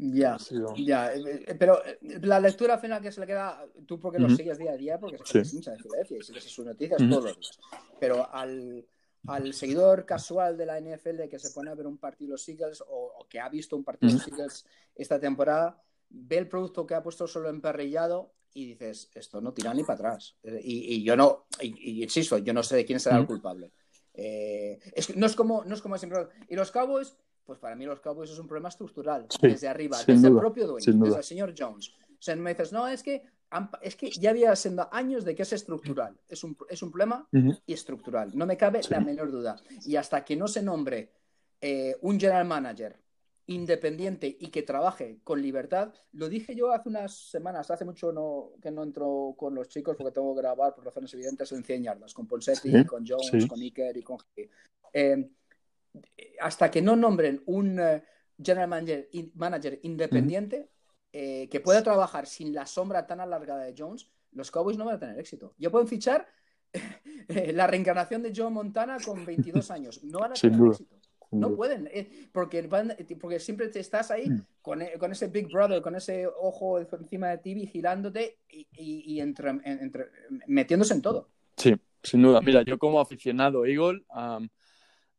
[0.00, 0.36] Ya,
[0.76, 4.30] ya, eh, eh, pero eh, la lectura final que se le queda, tú porque lo
[4.30, 5.56] sigues día a día, porque se sí.
[5.56, 7.58] hincha de Filadelfia y sigues sus noticias todos los días,
[7.98, 8.86] pero al,
[9.26, 12.48] al, seguidor casual de la NFL que se pone a ver un partido de los
[12.48, 16.86] Eagles o, que ha visto un partido de los Eagles esta temporada, ve el producto
[16.86, 20.36] que ha puesto solo emperrillado y dices, esto no tira ni para atrás.
[20.44, 23.72] Y, y yo no, y, insisto, yo no sé de quién será el culpable.
[24.14, 26.28] es, no, es como, no es como siempre.
[26.48, 27.16] Y los Cowboys
[27.48, 30.84] pues para mí los Cowboys es un problema estructural, desde arriba, desde el propio dueño,
[31.02, 31.88] desde el señor Jones.
[31.88, 33.22] O sea, me dices, no, es que
[33.80, 36.14] es que ya había siendo años de que es estructural.
[36.28, 37.26] Es un, es un problema
[37.64, 38.32] y estructural.
[38.34, 39.56] No me cabe la menor duda.
[39.86, 41.10] Y hasta que no se nombre
[41.62, 43.00] eh, un general manager
[43.46, 48.50] independiente y que trabaje con libertad, lo dije yo hace unas semanas, hace mucho no,
[48.60, 51.82] que no entro con los chicos porque tengo que grabar por razones evidentes en 100
[51.82, 54.18] yardas, con Ponsetti, con Jones, con Iker y con
[54.92, 55.30] eh,
[56.40, 58.02] hasta que no nombren un eh,
[58.42, 60.70] general manager, manager independiente,
[61.12, 64.96] eh, que pueda trabajar sin la sombra tan alargada de Jones, los Cowboys no van
[64.96, 65.54] a tener éxito.
[65.58, 66.26] Ya pueden fichar
[66.72, 70.04] eh, la reencarnación de Joe Montana con 22 años.
[70.04, 70.96] No van a tener éxito.
[71.30, 72.62] No pueden, eh, porque,
[73.20, 74.46] porque siempre te estás ahí mm.
[74.62, 79.60] con, con, ese Big Brother, con ese ojo encima de ti vigilándote y, y, entre,
[80.46, 81.28] metiéndose en todo.
[81.54, 82.40] Sí, sin duda.
[82.40, 84.04] Mira, yo como aficionado Eagle,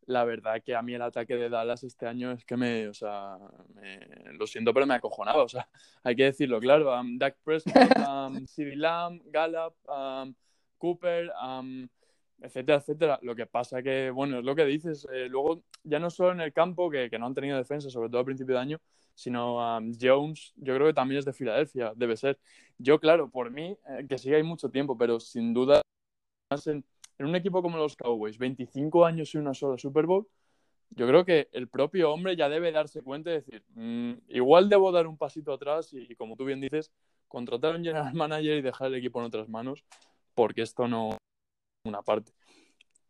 [0.09, 2.93] la verdad que a mí el ataque de Dallas este año es que me, o
[2.95, 3.37] sea,
[4.31, 5.69] lo siento, pero me ha acojonado, o sea,
[6.03, 7.73] hay que decirlo claro, um, Dak Prescott,
[8.09, 8.45] um,
[8.75, 9.75] Lamb, Gallup,
[10.79, 11.31] Cooper,
[12.41, 13.19] etcétera, etcétera.
[13.21, 16.41] Lo que pasa que, bueno, es lo que dices, eh, luego ya no solo en
[16.41, 18.81] el campo, que, no han tenido defensa, sobre todo al principio de año,
[19.13, 22.39] sino Jones, yo creo que también es de Filadelfia, debe ser.
[22.79, 25.81] Yo, claro, por mí, eh, que sigue hay mucho tiempo, pero sin duda,
[26.65, 26.83] en,
[27.19, 30.27] en un equipo como los Cowboys, 25 años y una sola Super Bowl,
[30.91, 34.91] yo creo que el propio hombre ya debe darse cuenta y decir, mm, igual debo
[34.91, 36.91] dar un pasito atrás y, como tú bien dices,
[37.27, 39.83] contratar a un general manager y dejar el equipo en otras manos,
[40.33, 41.17] porque esto no es
[41.85, 42.31] una parte.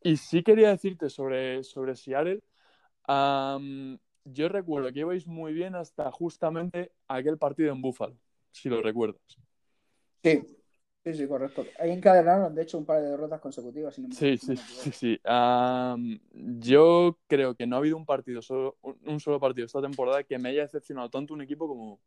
[0.03, 2.41] Y sí quería decirte sobre, sobre Seattle,
[4.25, 8.17] yo recuerdo que ibais muy bien hasta justamente aquel partido en Buffalo,
[8.51, 9.21] si lo recuerdas.
[10.21, 10.41] Sí,
[11.03, 11.65] Sí, sí, correcto.
[11.79, 13.95] Ahí encadenaron, de hecho, un par de derrotas consecutivas.
[13.95, 15.21] sí, sí, sí, sí,
[16.33, 20.37] yo creo que no ha habido un partido, solo, un solo partido esta temporada que
[20.37, 22.01] me haya decepcionado tanto un equipo como,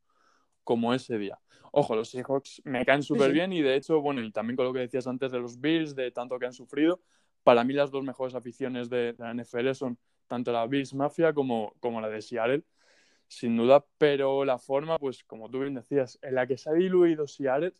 [0.62, 1.38] como ese día.
[1.72, 4.74] Ojo, los Seahawks me caen súper bien y de hecho, bueno, y también con lo
[4.74, 7.00] que decías antes de los Bills, de tanto que han sufrido,
[7.42, 11.74] para mí las dos mejores aficiones de, la NFL son tanto la Bills Mafia como,
[11.80, 12.62] como la de Seattle,
[13.26, 16.74] sin duda, pero la forma, pues como tú bien decías, en la que se ha
[16.74, 17.72] diluido Seattle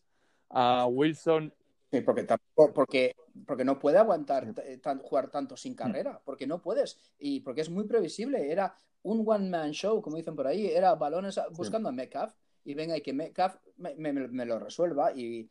[0.52, 1.52] a Wilson.
[1.90, 6.98] Sí, porque, porque, porque no puede aguantar eh, jugar tanto sin carrera, porque no puedes,
[7.18, 8.50] y porque es muy previsible.
[8.50, 12.32] Era un one-man show, como dicen por ahí, era balones buscando a Metcalf,
[12.64, 14.12] y venga, y que Metcalf me,
[14.46, 15.12] lo resuelva.
[15.12, 15.50] Y,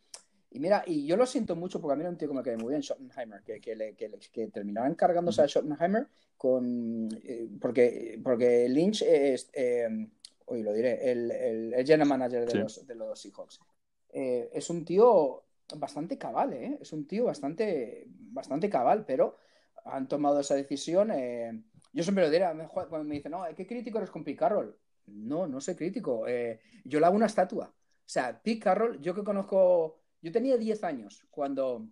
[0.54, 2.70] mira, y yo lo siento mucho porque a mí era un tío como que muy
[2.70, 9.04] bien, Schottenheimer, que, que, que, que terminaba encargándose a Schottenheimer con, eh, porque, porque Lynch
[9.04, 10.08] es, eh,
[10.46, 13.60] hoy lo diré, el, el, general manager de, los, de los Seahawks.
[14.13, 15.43] Eh, es un tío
[15.76, 16.78] bastante cabal, ¿eh?
[16.82, 19.38] Es un tío bastante, bastante cabal, pero
[19.86, 21.12] han tomado esa decisión.
[21.12, 24.78] Eh, yo siempre lo diré, cuando me dicen, no, ¿qué crítico eres con Pete Carroll?
[25.08, 26.26] No, no soy crítico.
[26.86, 27.74] yo le hago una estatua.
[27.74, 31.88] O sea, Pete Carroll, yo que conozco, yo tenía 10 años cuando,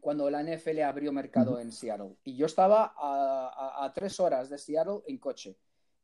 [0.00, 5.02] cuando la NFL abrió mercado en Seattle y yo estaba a, tres horas de Seattle
[5.06, 5.58] en coche.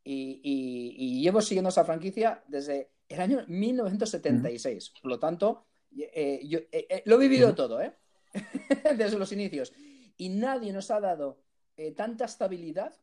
[0.05, 4.93] y, llevo siguiendo esa franquicia desde el año 1976.
[5.01, 5.65] Por lo tanto,
[5.97, 7.95] eh, yo eh, eh, lo he vivido todo, ¿eh?
[8.97, 9.73] Desde los inicios.
[10.17, 11.39] Y nadie nos ha dado
[11.95, 12.95] tanta estabilidad,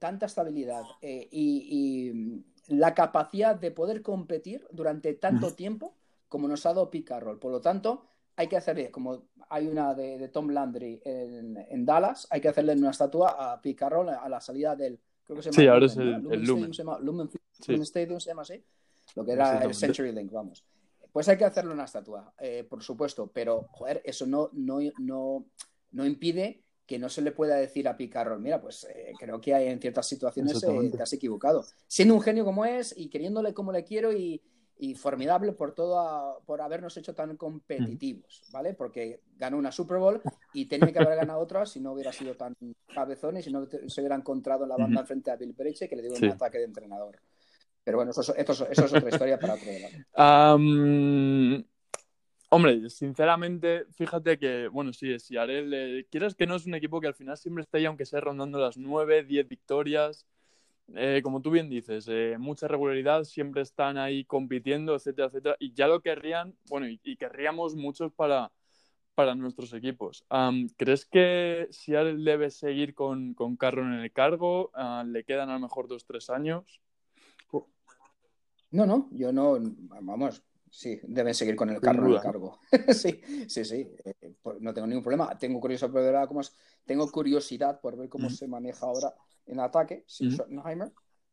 [0.00, 5.96] tanta estabilidad y, la capacidad de poder competir durante tanto tiempo
[6.28, 7.38] como nos ha dado Picarroll.
[7.38, 8.04] Por lo tanto,
[8.36, 12.90] hay que hacerle, como hay una de, Tom Landry en, Dallas, hay que hacerle una
[12.90, 15.00] estatua a Picarroll a la salida del.
[15.24, 16.72] Creo que se llama sí, ahora es el, Lumen.
[17.00, 17.30] Lumen
[17.68, 18.62] un Stadium se llama así,
[19.14, 20.64] lo que era el Century Link, vamos.
[21.12, 25.44] Pues hay que hacerle una estatua, eh, por supuesto, pero, joder, eso no, no, no,
[25.90, 29.54] no impide que no se le pueda decir a Picarro, mira, pues eh, creo que
[29.54, 31.64] hay en ciertas situaciones eh, te has equivocado.
[31.86, 34.42] Siendo un genio como es y queriéndole como le quiero y,
[34.80, 38.74] y formidable por todo por habernos hecho tan competitivos, ¿vale?
[38.74, 40.22] Porque ganó una Super Bowl
[40.54, 42.56] y tenía que haber ganado otra si no hubiera sido tan
[42.92, 45.96] cabezón y si no se hubiera encontrado en la banda frente a Bill Belichick que
[45.96, 47.20] le dio un ataque de entrenador.
[47.84, 50.04] Pero bueno, eso, es otra historia para otro debate.
[52.50, 57.06] hombre, sinceramente, fíjate que, bueno, sí, si Arel, quieres que no es un equipo que
[57.06, 60.26] al final siempre esté ahí, aunque sea rondando las 9, 10 victorias.
[60.96, 65.56] Eh, como tú bien dices, eh, mucha regularidad, siempre están ahí compitiendo, etcétera, etcétera.
[65.60, 68.50] Y ya lo querrían, bueno, y, querríamos muchos para,
[69.14, 70.24] para nuestros equipos.
[70.76, 74.70] ¿Crees que si Arel debe seguir con, con Carron en el cargo?
[74.74, 76.80] Ah, ¿Le quedan a lo mejor dos, tres años?
[78.72, 79.58] No, no, yo no,
[80.00, 82.58] vamos, sí, deben seguir con el carro en el cargo.
[82.94, 85.36] sí, sí, sí, eh, pues no tengo ningún problema.
[85.38, 86.40] Tengo curiosidad por ver cómo
[86.84, 89.14] tengo curiosidad por ver cómo se maneja ahora
[89.46, 90.92] en ataque sin Schottenheimer,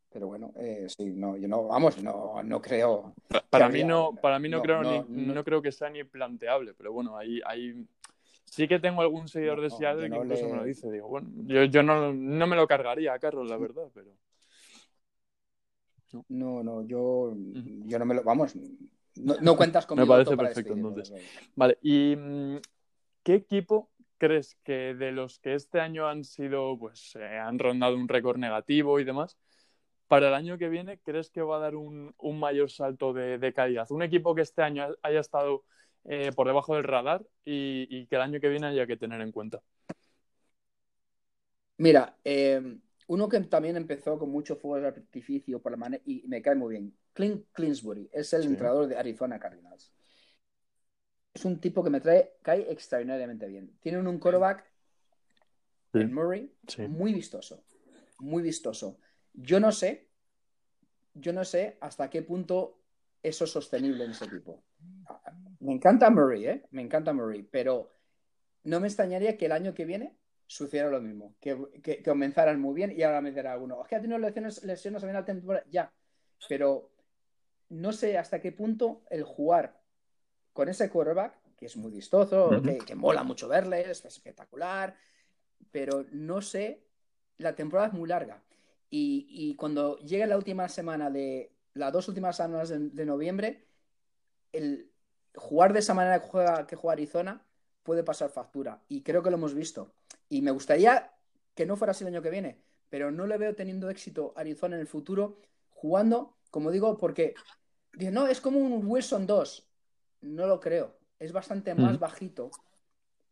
[0.10, 3.14] pero bueno, eh, sí, no, yo no, vamos, no, no creo.
[3.50, 7.18] Para, mí no, para mí no, creo no, creo que sea ni planteable, pero bueno,
[7.18, 7.86] ahí, ahí
[8.46, 10.92] sí que tengo algún seguidor de Seattle que incluso me lo dice.
[10.92, 14.12] Digo, bueno, yo, yo no, me lo cargaría, Carlos, la verdad, pero.
[16.30, 17.34] No, no, yo,
[17.86, 18.24] yo no me lo.
[18.24, 18.56] Vamos,
[19.16, 20.06] no, cuentas conmigo.
[20.06, 21.14] me parece perfecto, entonces.
[21.56, 22.58] Vale, ¿y mm,
[23.24, 27.96] qué equipo crees que de los que este año han sido, pues, eh, han rondado
[27.96, 29.38] un récord negativo y demás,
[30.08, 33.92] para el año que viene, crees que va a dar un, mayor salto de, calidad?
[33.92, 35.66] Un equipo que este año haya estado
[36.06, 39.32] eh, por debajo del radar y, que el año que viene haya que tener en
[39.32, 39.62] cuenta.
[41.78, 46.24] Mira, eh, uno que también empezó con mucho fuego de artificio por la manera y
[46.28, 46.98] me cae muy bien.
[47.14, 49.92] Clint Clinsbury es el entrenador de Arizona Cardinals.
[51.34, 53.78] Es un tipo que me trae, cae extraordinariamente bien.
[53.80, 54.66] Tiene un quarterback,
[55.94, 56.54] en Murray,
[56.90, 57.64] muy vistoso.
[58.20, 59.00] Muy vistoso.
[59.34, 60.10] Yo no sé,
[61.14, 62.82] yo no sé hasta qué punto
[63.24, 64.64] eso es sostenible en ese equipo.
[65.60, 66.64] Me encanta Murray, ¿eh?
[66.72, 67.96] Me encanta Murray, pero
[68.64, 70.18] no me extrañaría que el año que viene
[70.48, 73.82] sucediera lo mismo, que, comenzaran muy bien y ahora meterá alguno.
[73.84, 75.94] Es que ha tenido lesiones, lesiones a final de temporada, ya,
[76.48, 76.90] pero
[77.70, 79.82] no sé hasta qué punto el jugar
[80.54, 82.50] con ese quarterback, que es muy vistoso,
[82.86, 84.96] que, mola mucho verle, es espectacular,
[85.70, 86.84] pero no sé,
[87.38, 88.42] la temporada es muy larga.
[88.90, 93.66] Y, cuando llegue la última semana de las dos últimas semanas de, noviembre,
[94.54, 94.90] el
[95.36, 97.46] jugar de esa manera que juega, que juega Arizona
[97.84, 98.82] puede pasar factura.
[98.88, 99.92] Y creo que lo hemos visto.
[100.30, 101.12] Y me gustaría
[101.56, 104.76] que no fuera así el año que viene, pero no le veo teniendo éxito Arizona
[104.76, 107.34] en el futuro jugando, como digo, porque
[107.94, 109.68] no, es como un Wilson 2.
[110.22, 110.98] No lo creo.
[111.20, 112.52] Es bastante más bajito.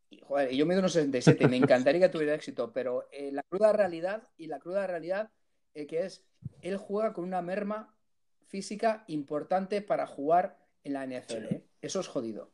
[0.10, 3.73] Y, joder, yo mido unos 67 me encantaría que tuviera éxito, pero eh, la cruda
[3.73, 5.31] realidad y la cruda realidad
[5.73, 6.23] eh, que es,
[6.62, 7.95] él juega con una merma
[8.47, 11.45] física importante para jugar en la NFL.
[11.53, 11.65] ¿eh?
[11.81, 12.51] Eso es jodido.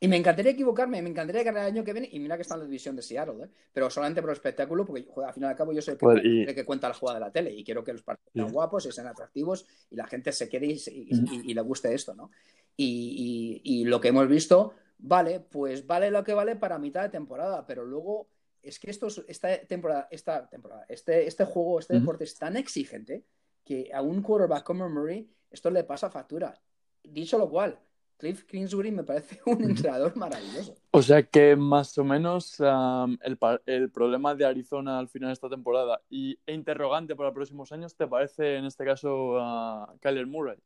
[0.00, 2.54] Y me encantaría equivocarme, me encantaría que el año que viene, y mira que está
[2.54, 3.48] en la división de Seattle, ¿eh?
[3.72, 6.04] pero solamente por el espectáculo, porque al final y al cabo yo soy el que,
[6.04, 8.86] pues, que, cuenta la jugada de la tele y quiero que los partidos sean guapos
[8.86, 12.30] y sean atractivos y la gente se quede y, le guste esto, ¿no?
[12.76, 17.66] Y, lo que hemos visto, vale, pues vale lo que vale para mitad de temporada,
[17.66, 18.28] pero luego
[18.62, 23.24] es que esto, esta temporada, esta temporada, este, este juego, este deporte es tan exigente
[23.64, 26.60] que a un quarterback como Murray esto le pasa factura.
[27.02, 27.78] Dicho lo cual,
[28.18, 30.74] Cliff Kingsbury me parece un entrenador maravilloso.
[30.90, 36.02] O sea que más o menos el, problema de Arizona al final de esta temporada
[36.10, 40.58] y, e interrogante para los próximos años, ¿te parece en este caso a Kyler Murray?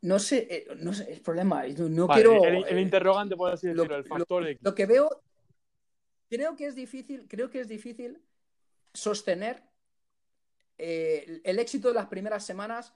[0.00, 2.44] no sé, eh, no sé, el problema, no, quiero...
[2.44, 5.22] El, eh, interrogante, por así decirlo, el factor lo, lo que veo,
[6.30, 8.22] creo que es difícil, creo que es difícil
[8.94, 9.60] sostener
[10.78, 12.94] eh, el éxito de las primeras semanas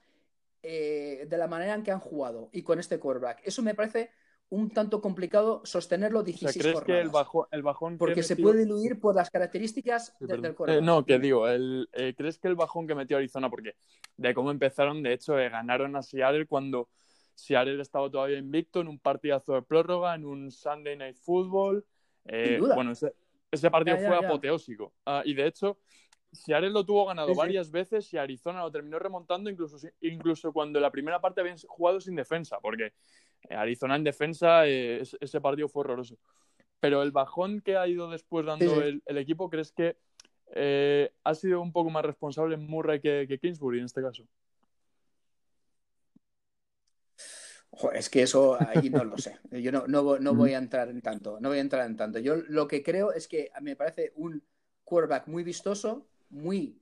[0.62, 3.40] eh, de la manera en que han jugado y con este quarterback.
[3.44, 4.10] Eso me parece
[4.48, 7.10] un tanto complicado sostenerlo 16 ¿crees que el,
[7.50, 10.84] el bajón Porque se puede diluir por las características del eh, quarterback.
[10.84, 13.74] no, que digo, el, eh, ¿crees que el bajón que metió Arizona, porque
[14.16, 16.88] de cómo empezaron, de hecho, ganaron a Seattle cuando
[17.34, 21.84] Seattle estaba todavía invicto en un partidazo de prórroga, en un Sunday Night Football.
[22.74, 24.92] bueno, ese, partido fue apoteósico.
[25.06, 25.78] Ah, y de hecho,
[26.32, 30.90] Seattle lo tuvo ganado varias veces y Arizona lo terminó remontando incluso, incluso cuando la
[30.90, 32.94] primera parte habían jugado sin defensa, porque
[33.48, 36.18] eh, Arizona en defensa eh, ese partido fue horroroso.
[36.80, 39.96] Pero el bajón que ha ido después dando El, equipo, ¿crees que
[40.54, 44.24] eh, ha sido un poco más responsable Murray que, que Kingsbury en este caso?
[47.94, 49.38] es que eso ahí no lo sé.
[49.50, 51.40] Yo no, no, no, voy a entrar en tanto.
[51.40, 52.18] No voy a entrar en tanto.
[52.18, 54.42] Yo lo que creo es que me parece un
[54.84, 56.80] quarterback muy vistoso, muy...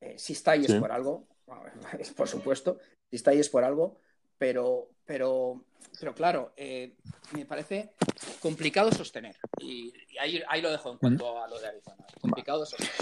[0.00, 1.28] Eh, si está ahí es por algo,
[2.16, 3.98] por supuesto, si está ahí es por algo,
[4.38, 5.62] pero, pero,
[5.98, 6.96] pero claro, eh,
[7.32, 7.92] me parece
[8.40, 9.36] complicado sostener.
[9.60, 12.06] Y, ahí, lo dejo en cuanto a lo de Arizona.
[12.20, 12.92] Complicado sostener.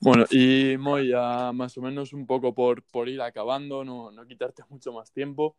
[0.00, 4.26] Bueno, y Moy, ya más o menos un poco por, por ir acabando, no, no
[4.26, 5.56] quitarte mucho más tiempo.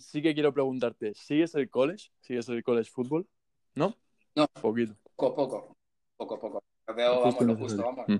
[0.00, 2.10] sí que quiero preguntarte, ¿sigues el college?
[2.20, 3.28] ¿Sigues el college fútbol?
[3.74, 3.94] ¿No?
[4.34, 4.46] No.
[4.62, 4.94] Poquito.
[5.16, 5.76] Poco, poco.
[6.16, 6.73] Poco, poco.
[6.86, 8.16] Mm.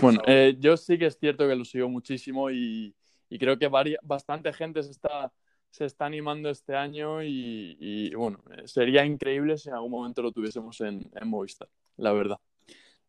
[0.00, 2.94] Bueno, eh, yo sí que es cierto que lo sigo muchísimo y,
[3.38, 3.68] creo que
[4.02, 5.32] bastante gente se está,
[5.70, 10.32] se está animando este año y, bueno, eh, sería increíble si en algún momento lo
[10.32, 12.38] tuviésemos en, Movistar, la verdad.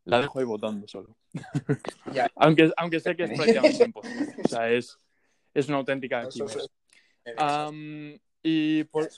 [0.06, 1.16] La dejo ahí votando solo.
[2.36, 4.36] aunque, aunque sé que es prácticamente imposible.
[4.44, 4.98] O sea, es,
[5.68, 6.28] una auténtica
[8.42, 9.10] y por...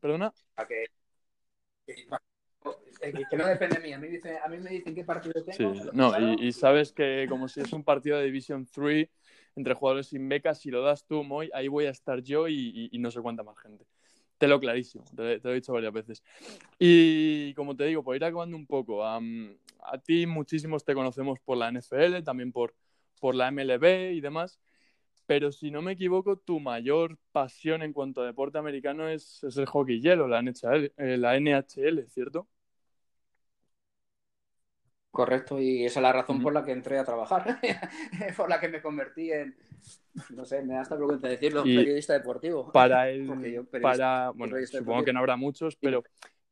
[0.00, 0.32] ¿Perdona?
[3.30, 3.92] Que no depende de mí.
[3.92, 5.74] A mí, dice, a mí me dicen qué partido tengo.
[5.74, 9.08] Sí, no, y, y, sabes que como si es un partido de Division 3
[9.56, 12.54] entre jugadores sin becas, si lo das tú, Moy, ahí voy a estar yo y,
[12.54, 13.86] y, y no sé cuánta más gente.
[14.38, 16.22] Te lo clarísimo, te, te, lo he dicho varias veces.
[16.78, 21.38] Y como te digo, por ir acabando un poco, um, a ti muchísimos te conocemos
[21.40, 22.74] por la NFL, también por,
[23.18, 24.60] por la MLB y demás,
[25.24, 29.56] pero si no me equivoco, tu mayor pasión en cuanto a deporte americano es, es
[29.56, 32.46] el hockey hielo, la NHL, eh, la NHL, ¿cierto?
[35.16, 37.58] Correcto, y esa es la razón por la que entré a trabajar,
[38.36, 39.56] por la que me convertí en,
[40.34, 42.70] no sé, me da hasta vergüenza decirlo, y periodista deportivo.
[42.70, 45.04] Para el, periodista, para, bueno, supongo deportivo.
[45.06, 46.04] que no habrá muchos, pero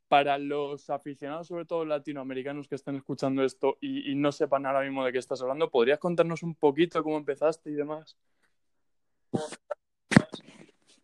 [0.09, 4.81] para los aficionados, sobre todo latinoamericanos que estén escuchando esto y, y, no sepan ahora
[4.81, 8.16] mismo de qué estás hablando, ¿podrías contarnos un poquito cómo empezaste y demás?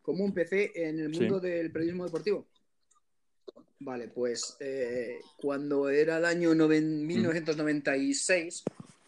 [0.01, 1.47] ¿Cómo empecé en el mundo sí.
[1.47, 2.47] del periodismo deportivo?
[3.83, 8.65] Vale, pues eh, cuando era el año 1996,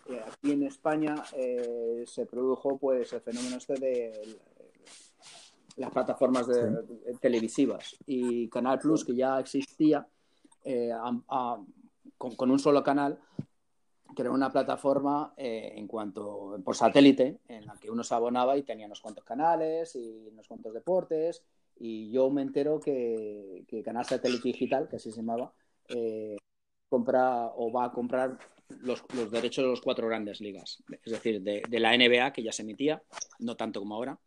[0.09, 4.39] eh, aquí en España eh, se produjo pues el fenómeno este de
[5.77, 6.95] las plataformas de, sí.
[7.21, 7.97] televisivas.
[8.07, 10.07] Y Canal Plus que ya existía
[10.67, 11.63] a, a,
[12.17, 13.21] con, con, un solo canal
[14.17, 18.63] que era una plataforma en cuanto por satélite en la que uno se abonaba y
[18.63, 21.45] tenía unos cuantos canales y unos cuantos deportes
[21.79, 25.53] y yo me entero que, que Canal Satélite Digital, que así se llamaba,
[25.89, 26.37] eh,
[26.89, 28.39] compra o va a comprar
[28.81, 32.43] los, los, derechos de los cuatro grandes ligas, es decir, de, de, la NBA, que
[32.43, 33.03] ya se emitía,
[33.39, 34.19] no tanto como ahora,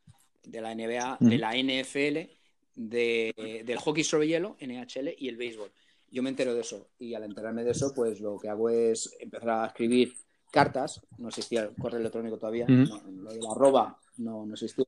[0.44, 1.30] de la NBA, mm.
[1.30, 2.32] de la NFL,
[2.76, 5.72] de, del hockey sobre hielo, NHL, y el béisbol.
[6.12, 9.16] Yo me entero de eso, y al enterarme de eso, pues lo que hago es
[9.20, 10.14] empezar a escribir
[10.52, 12.84] cartas, no existía el correo electrónico todavía, mm.
[12.84, 14.86] no, lo de la arroba no, no existía.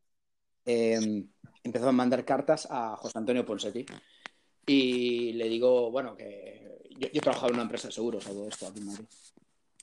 [0.66, 1.26] Eh,
[1.68, 3.86] empezó a mandar cartas a José Antonio Ponsetti
[4.66, 8.68] y le digo, bueno, que yo, yo trabajaba en una empresa de seguros, todo esto
[8.68, 9.06] aquí en Madrid.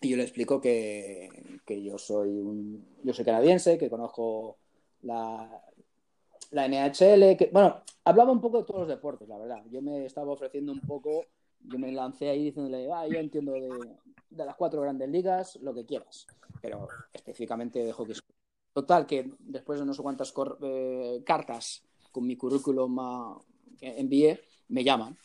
[0.00, 1.28] Y yo le explico que,
[1.64, 4.58] que yo soy un, yo soy canadiense, que conozco
[5.02, 5.62] la,
[6.50, 9.62] la NHL, que, bueno, hablaba un poco de todos los deportes, la verdad.
[9.70, 11.24] Yo me estaba ofreciendo un poco,
[11.60, 13.70] yo me lancé ahí diciéndole, ah, yo entiendo de,
[14.30, 16.26] de las cuatro grandes ligas, lo que quieras,
[16.60, 18.14] pero específicamente de hockey.
[18.74, 22.98] Total, que después de no sé cuántas eh, cartas con mi currículum
[23.78, 25.16] que envié, me llaman.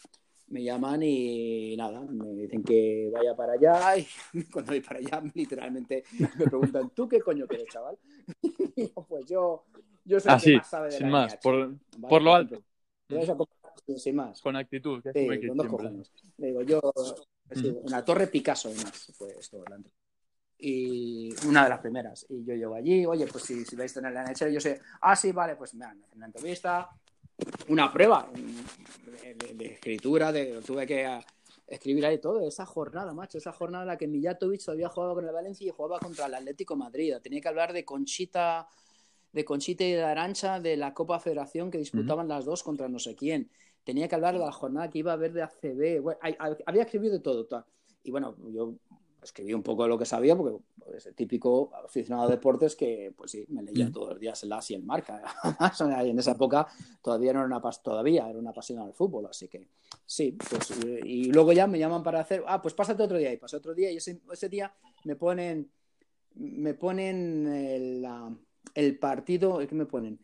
[0.49, 4.07] Me llaman y nada, me dicen que vaya para allá y
[4.53, 7.97] cuando voy para allá literalmente me preguntan, ¿tú qué coño quieres, chaval?
[8.75, 9.65] Y yo, pues yo,
[10.05, 12.07] yo soy Así, el que más sabe de sin la más, por, ¿vale?
[12.07, 12.63] por lo alto.
[13.97, 14.41] Sin más.
[14.41, 16.11] Con actitud, que Sí, es con dos cojones.
[16.37, 16.79] Le digo, yo,
[17.53, 19.89] sí, una torre Picasso, además, fue esto delante.
[20.61, 22.25] Y una de las primeras.
[22.29, 24.81] Y yo llego allí, oye, pues si, si vais a tener la NHL, yo sé,
[25.01, 26.89] ah, sí, vale, pues me dan una entrevista,
[27.69, 31.23] una prueba de, de, de escritura, de, tuve que a,
[31.69, 35.25] escribir ahí todo, esa jornada, macho, esa jornada en la que Mijatovic había jugado con
[35.25, 37.15] el Valencia y jugaba contra el Atlético Madrid.
[37.21, 38.67] Tenía que hablar de Conchita,
[39.31, 42.35] de Conchita y de Arancha de la Copa Federación que disputaban uh -huh.
[42.35, 43.49] las dos contra no sé quién.
[43.83, 46.01] Tenía que hablar de la jornada que iba a haber de ACB.
[46.01, 46.19] Bueno,
[46.65, 47.65] había escrito de todo, todo.
[48.03, 48.75] Y bueno, yo
[49.21, 53.13] escribí un poco de lo que sabía, porque pues, el típico aficionado a deportes que,
[53.15, 53.91] pues sí, me leía mm.
[53.91, 55.21] todos los días el AS y el Marca.
[56.05, 56.67] en esa época
[57.01, 59.69] todavía no era una, todavía era una pasión al fútbol, así que
[60.05, 60.37] sí.
[60.49, 60.71] Pues,
[61.03, 63.31] y luego ya me llaman para hacer, ah, pues pásate otro día.
[63.31, 65.71] Y pasé otro día y ese, ese día me ponen,
[66.35, 68.07] me ponen el,
[68.73, 70.19] el partido, ¿qué me ponen?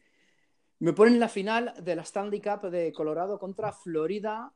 [0.80, 4.54] Me ponen la final de la Stanley Cup de Colorado contra Florida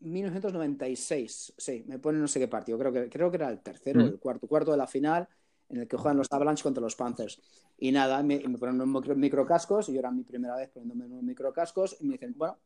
[0.00, 4.00] 1996, sí, me ponen no sé qué partido, creo que, creo que era el tercero,
[4.00, 4.04] mm.
[4.04, 5.28] el cuarto, cuarto de la final,
[5.68, 7.40] en el que juegan los Avalanche contra los Panthers.
[7.78, 11.22] Y nada, me, me ponen unos microcascos, y yo era mi primera vez poniéndome unos
[11.22, 12.58] microcascos, y me dicen, bueno,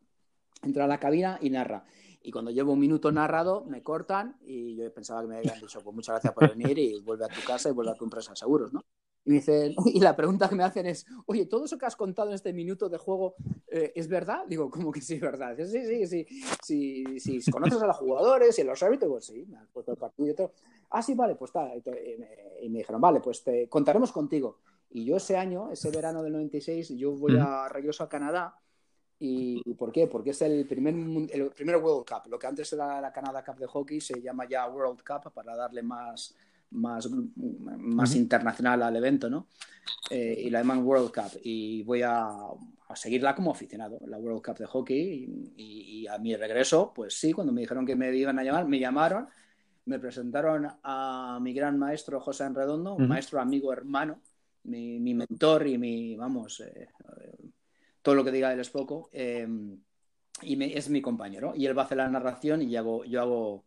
[0.63, 1.85] entra a la cabina y narra.
[2.23, 5.81] Y cuando llevo un minuto narrado, me cortan, y yo pensaba que me habían dicho,
[5.83, 8.33] pues muchas gracias por venir, y vuelve a tu casa y vuelve a tu empresa
[8.33, 8.85] de seguros, ¿no?
[9.25, 11.97] Y, me dicen, y la pregunta que me hacen es, oye, ¿todo eso que has
[11.97, 13.35] contado en este minuto de juego
[13.69, 14.45] eh, es verdad?
[14.49, 15.57] Digo, ¿cómo que sí es verdad?
[15.57, 16.27] Sí, sí, sí,
[16.63, 19.67] sí, sí, si conoces a los jugadores y a los árbitros, pues sí, me han
[19.69, 20.53] puesto el partido y todo.
[20.91, 21.71] Ah, sí, vale, pues está.
[21.75, 22.29] Y me,
[22.63, 24.59] y me dijeron, vale, pues te contaremos contigo.
[24.91, 28.57] Y yo ese año, ese verano del 96, yo voy a regreso a Canadá.
[29.23, 30.07] ¿Y por qué?
[30.07, 30.95] Porque es el primer,
[31.31, 32.29] el primer World Cup.
[32.29, 35.55] Lo que antes era la Canada Cup de hockey se llama ya World Cup para
[35.55, 36.35] darle más,
[36.71, 38.17] más, más uh -huh.
[38.17, 39.49] internacional al evento, ¿no?
[40.11, 41.41] Eh, y la llaman World Cup.
[41.43, 45.53] Y voy a, a, seguirla como aficionado, la World Cup de hockey.
[45.57, 48.67] Y, y, a mi regreso, pues sí, cuando me dijeron que me iban a llamar,
[48.67, 49.29] me llamaron,
[49.87, 53.07] me presentaron a mi gran maestro José Enredondo, uh -huh.
[53.07, 54.21] maestro, amigo, hermano,
[54.65, 56.89] mi, mi, mentor y mi, vamos, eh,
[58.03, 59.11] todo lo que diga él es poco.
[59.13, 59.47] Eh,
[60.43, 61.53] y me, es mi compañero.
[61.55, 63.65] Y él va a hacer la narración y yo hago, yo hago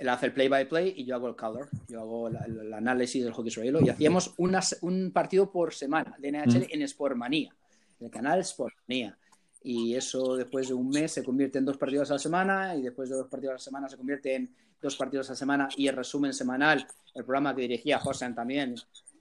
[0.00, 3.48] él hace el play-by-play y yo hago el color, yo hago el, análisis del hockey
[3.48, 7.54] israelí y hacíamos un partido por semana de NHL en Sportmanía,
[7.98, 9.18] en el canal Sportmanía.
[9.62, 12.80] Y eso después de un mes se convierte en dos partidos a la semana y
[12.80, 15.68] después de dos partidos a la semana se convierte en dos partidos a la semana
[15.76, 18.76] y el resumen semanal, el programa que dirigía Josan también,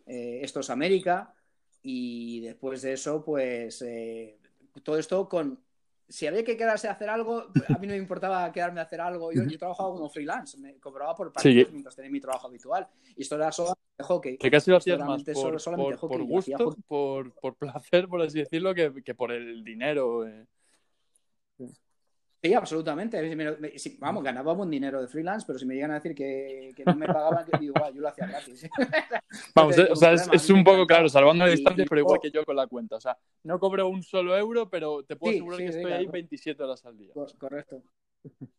[0.06, 1.34] eh, Esto es América.
[1.84, 4.38] Y después de eso, pues eh,
[4.82, 5.60] todo esto con
[6.10, 9.00] si había que quedarse a hacer algo, a mí no me importaba quedarme a hacer
[9.00, 9.32] algo.
[9.32, 12.88] Yo, yo trabajaba como freelance, me cobraba por partidos mientras tenía mi trabajo habitual.
[13.16, 14.38] Y esto era solo de hockey.
[14.38, 18.74] Que casi lo hacías más por, por, por gusto, por, por, placer, por así decirlo,
[18.74, 20.28] que, que por el dinero.
[20.28, 20.46] Eh.
[22.42, 23.36] Sí, absolutamente.
[24.00, 27.06] vamos, ganábamos un dinero de freelance, pero si me llegan a decir que, no me
[27.06, 28.70] pagaban, que digo, yo lo hacía gratis.
[29.56, 32.56] vamos, o sea, es, un poco claro, salvando la distancia, pero igual que yo con
[32.56, 32.96] la cuenta.
[32.96, 36.64] O sea, no cobro un solo euro, pero te puedo asegurar que estoy ahí 27
[36.64, 37.14] horas al día.
[37.38, 37.84] Correcto.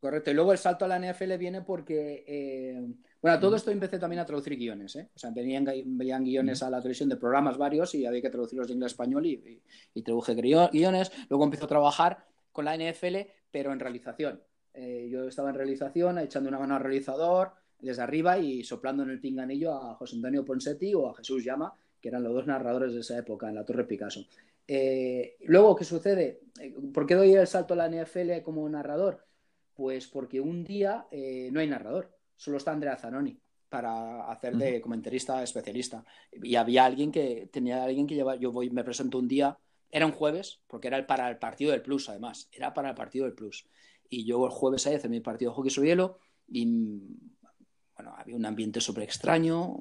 [0.00, 0.30] Correcto.
[0.30, 2.84] Y luego el salto a la NFL viene porque, eh,
[3.20, 5.08] bueno, todo esto empecé también a traducir guiones, ¿eh?
[5.14, 8.66] O sea, venían, venían guiones a la televisión de programas varios y había que traducirlos
[8.66, 9.62] de inglés a español y, y,
[9.94, 11.12] y traduje guiones.
[11.28, 13.16] Luego empecé a trabajar con la NFL,
[13.50, 14.42] pero en realización.
[14.74, 19.10] Eh, yo estaba en realización, echando una mano al realizador desde arriba y soplando en
[19.10, 22.94] el pinganillo a José Antonio Ponsetti o a Jesús Llama, que eran los dos narradores
[22.94, 24.24] de esa época en la Torre Picasso.
[24.66, 26.40] Eh, luego, ¿qué sucede?
[26.60, 29.26] Eh, ¿Por qué doy el salto a la NFL como narrador?
[29.74, 31.06] Pues porque un día
[31.50, 33.38] no hay narrador, solo está Andrea Zanoni
[33.72, 36.04] para hacer de comentarista especialista.
[36.30, 39.56] Y había alguien que tenía alguien que llevar, yo voy, me presento un día
[39.92, 42.48] era un jueves, porque era para el partido del Plus, además.
[42.50, 43.68] Era para el partido del Plus.
[44.08, 46.18] Y yo el jueves ahí hice mi partido de hockey sobre hielo
[46.48, 46.66] y
[47.94, 49.76] bueno, había un ambiente súper extraño.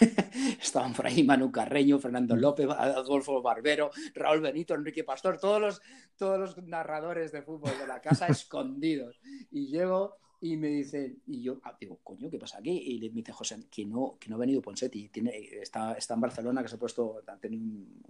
[0.60, 5.82] Estaban por ahí Manu Carreño, Fernando López, Adolfo Barbero, Raúl Benito, Enrique Pastor, todos los,
[6.16, 9.20] todos los narradores de fútbol de la casa escondidos.
[9.52, 12.70] Y llego y me dice, y yo ah, digo, coño, ¿qué pasa aquí?
[12.70, 16.20] Y me dice José, que no, que no ha venido Ponsetti, tiene, está, está en
[16.20, 17.64] Barcelona, que se ha puesto, ha tenido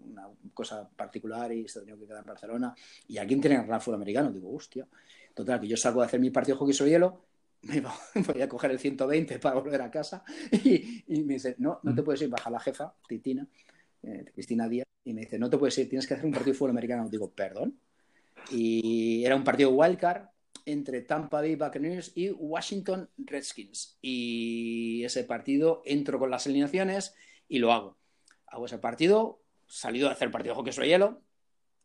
[0.04, 2.74] una cosa particular y se ha tenido que quedar en Barcelona.
[3.08, 4.32] Y alguien tiene el fútbol americano.
[4.32, 4.86] Digo, hostia.
[5.34, 7.24] Total, que yo salgo a hacer mi partido de hockey sobre hielo,
[7.62, 7.82] me
[8.22, 12.02] voy a coger el 120 para volver a casa y, me dice, no, no te
[12.02, 13.46] puedes ir, baja la jefa, Titina,
[14.02, 16.52] eh, Cristina Díaz, y me dice, no te puedes ir, tienes que hacer un partido
[16.52, 17.08] de fútbol americano.
[17.08, 17.78] Digo, perdón.
[18.50, 20.26] Y era un partido wildcard,
[20.66, 23.98] entre Tampa Bay Buccaneers y Washington Redskins.
[24.00, 27.14] Y ese partido entro con las alineaciones
[27.48, 27.98] y lo hago.
[28.46, 31.22] Hago ese partido, salido a hacer partido de hockey sobre hielo.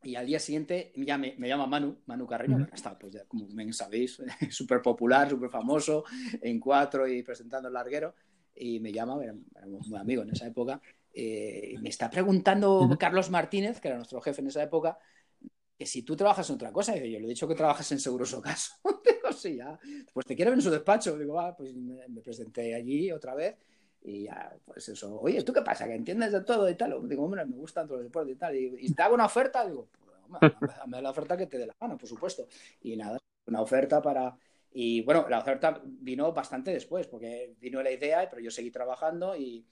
[0.02, 3.48] Y al día siguiente ya me, llama Manu, Manu Carreño, que está, pues ya, como
[3.48, 6.06] bien sabéis, súper popular, súper famoso,
[6.42, 8.16] en cuatro y presentando el larguero.
[8.56, 10.82] Y me llama, éramos muy amigos en esa época,
[11.14, 15.00] eh, me está preguntando Carlos Martínez, que era nuestro jefe en esa época,
[15.80, 18.34] que si tú trabajas en otra cosa, yo le he dicho que trabajas en Seguros
[18.34, 18.74] Ocaso.
[18.84, 19.80] Digo, sí, ya.
[20.14, 21.18] Pues te quiero ver en su despacho.
[21.18, 23.56] Digo, va, pues me, presenté allí otra vez
[24.02, 25.18] y ya, pues eso.
[25.22, 25.88] Oye, ¿tú qué pasa?
[25.88, 27.08] ¿Que entiendes de todo y tal?
[27.08, 28.58] Digo, hombre, me gustan todos los deportes y tal.
[28.58, 29.88] Y, te hago una oferta, digo,
[30.38, 32.46] pues, dame la oferta que te dé la mano, por supuesto.
[32.82, 34.38] Y nada, una oferta para...
[34.74, 39.34] Y bueno, la oferta vino bastante después, porque vino la idea, pero yo seguí trabajando
[39.34, 39.66] y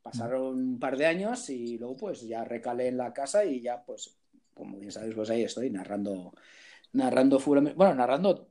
[0.00, 3.84] pasaron un par de años y luego pues ya recalé en la casa y ya
[3.84, 4.19] pues
[4.60, 6.32] como bien sabéis, pues ahí estoy narrando,
[6.92, 8.50] narrando fútbol, bueno, narrando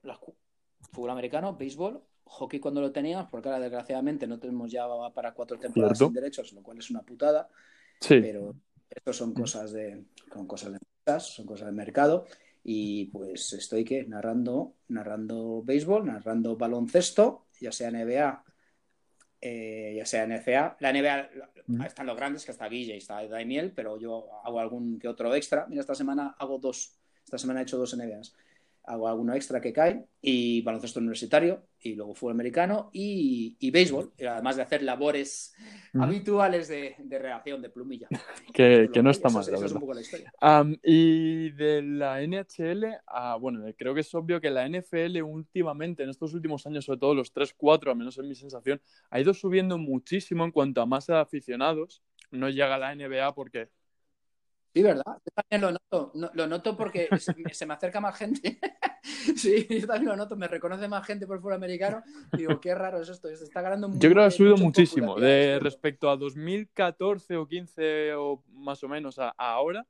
[0.92, 5.58] fútbol americano, béisbol, hockey cuando lo teníamos, porque ahora desgraciadamente no tenemos ya para cuatro
[5.58, 7.48] temporadas sin derechos, lo cual es una putada.
[8.08, 8.56] Pero
[8.90, 10.04] estos son cosas de,
[10.34, 10.80] son cosas de
[11.20, 12.26] son cosas del mercado.
[12.64, 18.44] Y pues estoy que narrando, narrando béisbol, narrando baloncesto, ya sea NBA,
[19.42, 20.78] eh, ya sea NCA.
[20.80, 21.30] La NBA
[21.86, 25.34] están los grandes, que está Guille y está Daniel, pero yo hago algún que otro
[25.36, 25.66] extra.
[25.68, 26.96] Mira, esta semana hago dos.
[27.24, 28.34] Esta semana he hecho dos NBAs
[28.90, 34.14] hago alguno extra que cae, y baloncesto universitario, y luego fútbol americano, y, y béisbol,
[34.28, 35.54] además de hacer labores
[35.94, 38.08] habituales de, de, reacción, de plumilla.
[38.54, 40.66] que, que no está mal, la verdad.
[40.84, 46.10] y de la NHL, ah, bueno, creo que es obvio que la NFL últimamente, en
[46.10, 48.82] estos últimos años, sobre todo los 3-4, al menos en mi sensación,
[49.12, 52.02] ha ido subiendo muchísimo en cuanto a masa de aficionados.
[52.32, 53.70] No llega a la NBA porque
[54.74, 55.04] Sí, ¿verdad?
[55.06, 56.12] Yo también lo noto.
[56.34, 58.60] lo noto porque se, me acerca más gente.
[59.36, 60.36] sí, yo también lo noto.
[60.36, 62.04] Me reconoce más gente por fuera americano.
[62.34, 63.28] Digo, qué raro es esto.
[63.36, 64.00] Se está ganando mucho.
[64.00, 65.20] Yo creo que ha subido muchísimo.
[65.20, 69.88] De respecto a 2014 o 15 o más o menos a, ahora,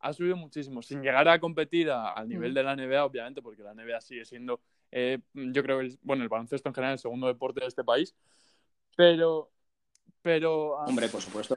[0.00, 0.82] ha subido muchísimo.
[0.82, 2.54] Sin llegar a competir al nivel mm.
[2.54, 4.60] de la NBA, obviamente, porque la NBA sigue siendo,
[4.90, 8.14] eh, yo creo que, bueno, el baloncesto en general, el segundo deporte de este país.
[8.94, 9.50] Pero.
[10.20, 10.78] Pero.
[10.78, 11.56] Ah, Hombre, por supuesto.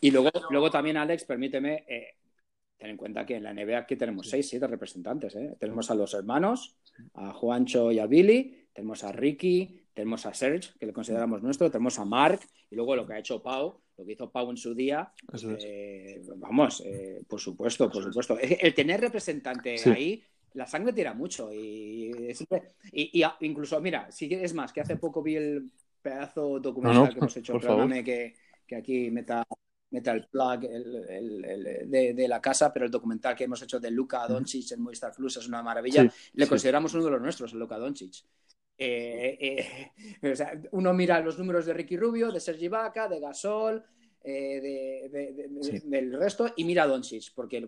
[0.00, 2.14] Y luego, luego también, Alex, permíteme eh,
[2.76, 5.34] tener en cuenta que en la NBA aquí tenemos seis, siete representantes.
[5.36, 5.56] ¿eh?
[5.58, 6.76] Tenemos a los hermanos,
[7.14, 11.70] a Juancho y a Billy, tenemos a Ricky, tenemos a Serge, que le consideramos nuestro,
[11.70, 14.56] tenemos a Mark, y luego lo que ha hecho Pau, lo que hizo Pau en
[14.56, 15.12] su día,
[15.60, 18.36] eh, vamos, eh, por supuesto, por supuesto.
[18.38, 20.22] El tener representante ahí,
[20.54, 21.52] la sangre tira mucho.
[21.52, 22.32] Y,
[22.92, 25.70] y, incluso, mira, si es más, que hace poco vi el
[26.02, 28.34] pedazo documental que hemos hecho, perdóname que,
[28.66, 29.44] que aquí meta
[29.94, 34.72] meta el plug de, la casa, pero el documental que hemos hecho de Luca Doncic
[34.72, 36.12] en Movistar Plus es una maravilla.
[36.32, 38.24] Le consideramos uno de los nuestros, el Luca Doncic.
[38.76, 39.92] Eh, eh,
[40.72, 43.84] uno mira los números de Ricky Rubio, de Sergi Vaca, de Gasol,
[44.24, 47.64] eh, del resto, y mira a Doncic, porque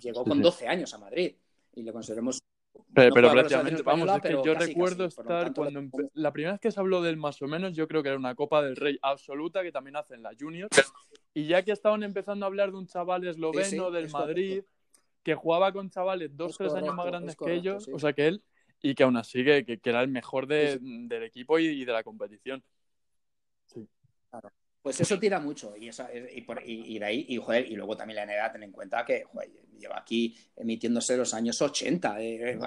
[0.00, 1.34] llegó con 12 años a Madrid
[1.74, 2.40] y le consideramos
[2.94, 7.02] pero, prácticamente, vamos, es que yo recuerdo estar cuando la primera vez que se habló
[7.02, 9.96] del más o menos, yo creo que era una Copa del Rey absoluta que también
[9.96, 10.68] hacen la Junior.
[11.34, 14.62] Y ya que estaban empezando a hablar de un chaval esloveno del Madrid
[15.22, 18.42] que jugaba con chavales dos, tres años más grandes que ellos, o sea que él,
[18.80, 22.62] y que aún así que, que era el mejor del equipo y, de la competición.
[23.66, 23.88] Sí.
[24.30, 24.50] Claro.
[24.86, 25.90] Pues eso tira mucho y,
[26.64, 29.24] y, de ahí, y, joder, y luego también la edad, ten en cuenta que
[29.80, 32.20] lleva aquí emitiéndose los años 80.
[32.20, 32.58] Eh, eh,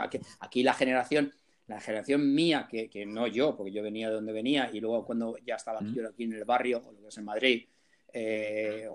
[0.41, 1.31] aquí, la generación,
[1.67, 5.37] la generación mía, que, no yo, porque yo venía de donde venía, y luego cuando
[5.45, 7.65] ya estaba aquí, aquí en el barrio, o lo que es en Madrid,
[8.11, 8.89] eh,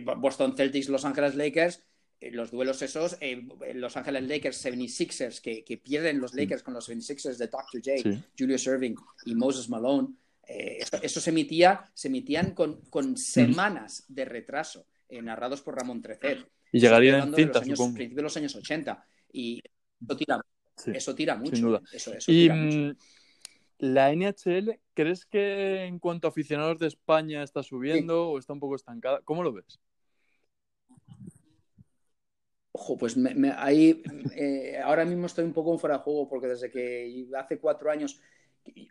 [0.16, 1.82] Boston Celtics, Los Ángeles Lakers,
[2.30, 3.18] los duelos esos,
[3.74, 7.82] Los Ángeles Lakers 76ers, que, pierden los Lakers con los 76ers de Dr.
[7.84, 8.94] J, Julius Irving
[9.26, 10.14] y Moses Malone.
[10.46, 16.46] Eh, eso, se emitía, se emitían con, semanas de retraso, eh, narrados por Ramón Trecet.
[16.72, 19.06] Y llegarían en cinta, A principios de los años 80.
[19.32, 19.62] Y
[20.00, 20.40] eso tira,
[20.86, 21.56] eso tira mucho.
[21.56, 21.82] Sin duda.
[22.26, 22.96] y mm,
[23.78, 28.60] la NHL, ¿crees que en cuanto a aficionados de España está subiendo o está un
[28.60, 29.20] poco estancada?
[29.24, 29.80] ¿Cómo lo ves?
[32.72, 33.16] Ojo, pues
[33.58, 34.02] ahí
[34.34, 37.90] eh, ahora mismo estoy un poco en fuera de juego porque desde que hace cuatro
[37.90, 38.20] años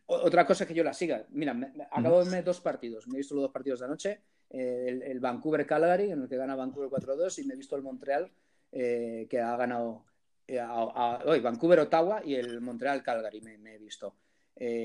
[0.05, 1.25] otra cosa que yo la siga.
[1.29, 1.55] Mira,
[1.91, 3.07] acabo de ver dos partidos.
[3.07, 4.21] Me he visto los dos partidos de anoche.
[4.49, 8.29] Eh, el, Vancouver-Calgary, en el que gana Vancouver 4-2, y me he visto el Montreal,
[8.71, 10.05] eh, que ha ganado
[10.47, 14.15] eh, hoy Vancouver-Ottawa y el Montreal-Calgary me, he visto.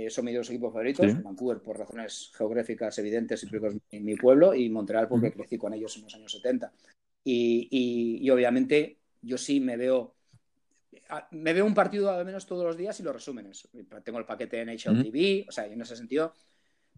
[0.08, 1.22] son mis dos equipos favoritos.
[1.22, 5.96] Vancouver por razones geográficas evidentes y en mi pueblo, y Montreal porque crecí con ellos
[5.96, 6.72] en los años 70.
[7.24, 10.15] y obviamente yo sí me veo
[11.30, 13.68] me veo un partido al menos todos los días y los resúmenes.
[14.04, 16.32] Tengo el paquete de NHL TV, o sea, en ese sentido,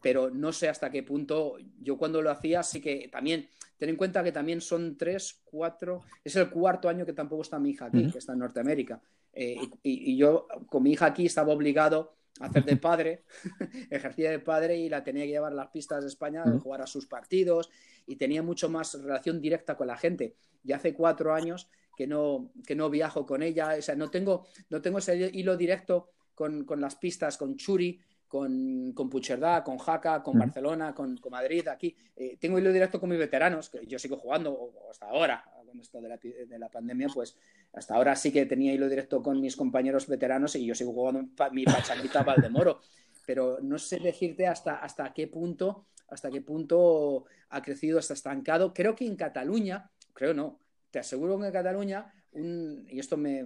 [0.00, 1.56] pero no sé hasta qué punto.
[1.80, 6.02] Yo cuando lo hacía, sí que también, ten en cuenta que también son tres, cuatro,
[6.24, 9.00] es el cuarto año que tampoco está mi hija aquí, que está en Norteamérica.
[9.32, 13.24] Eh, y, yo con mi hija aquí estaba obligado a hacer de padre,
[13.90, 16.82] ejercía de padre y la tenía que llevar a las pistas de España, a jugar
[16.82, 17.70] a sus partidos
[18.06, 20.34] y tenía mucho más relación directa con la gente.
[20.64, 21.68] Y hace cuatro años
[21.99, 25.57] que no, que no viajo con ella, o sea, no tengo, no tengo ese hilo
[25.57, 31.66] directo con, las pistas, con Churi, con, con Pucherdá, con Jaca, con Barcelona, con, Madrid,
[31.66, 31.96] aquí.
[32.14, 36.01] Eh, tengo hilo directo con mis veteranos, que yo sigo jugando hasta ahora, con esto
[36.01, 37.36] de la, de la, pandemia, pues
[37.72, 41.28] hasta ahora sí que tenía hilo directo con mis compañeros veteranos y yo sigo jugando
[41.51, 42.80] mi pachanguita Valdemoro.
[43.26, 48.72] Pero no sé decirte hasta, hasta qué punto, hasta qué punto ha crecido, está estancado.
[48.72, 50.61] Creo que en Cataluña, creo no,
[50.91, 53.45] te aseguro que en Cataluña, y esto me,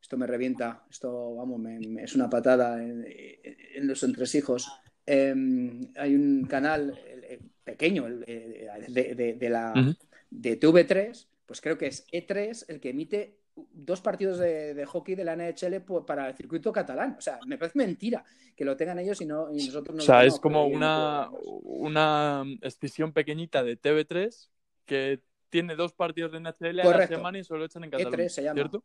[0.00, 1.60] esto me revienta, esto, vamos,
[2.00, 4.70] es una patada en, los entresijos.
[5.06, 9.94] Em, hay un canal eh, pequeño de, la,
[10.30, 13.40] de TV3, pues creo que es E3 el que emite
[13.72, 17.16] dos partidos de, hockey de la NHL para el circuito catalán.
[17.18, 18.24] O sea, me parece mentira
[18.56, 20.02] que lo tengan ellos y, no, nosotros no.
[20.02, 24.48] O sea, es como una, una escisión pequeñita de TV3
[24.84, 25.20] que
[25.50, 28.24] tiene dos partidos de NHL a la semana y solo echan en Cataluña.
[28.24, 28.54] E3 se llama.
[28.54, 28.84] ¿Cierto?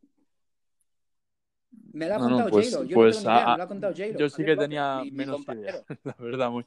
[1.93, 5.01] Me lo ha contado pues, Yo pues, me lo ha contado Yo sí que tenía
[5.11, 6.65] menos idea, la verdad, muy.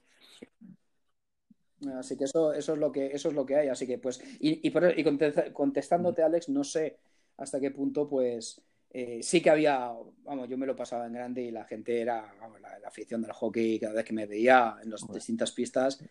[1.97, 3.69] Así que eso, eso, es lo que eso es lo que hay.
[3.69, 6.99] Así que pues, y, y, contestándote, Alex, no sé
[7.37, 9.93] hasta qué punto, pues, eh, sí que había,
[10.25, 13.33] vamos, yo me lo pasaba en grande y la gente era, vamos, la, afición del
[13.33, 16.03] hockey cada vez que me veía en las distintas pistas,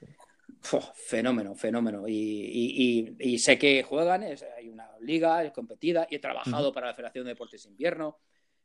[0.94, 2.08] fenómeno, fenómeno.
[2.08, 7.26] Y, sé que juegan, hay una liga, es competida, y he trabajado para la Federación
[7.26, 8.18] de Deportes Invierno,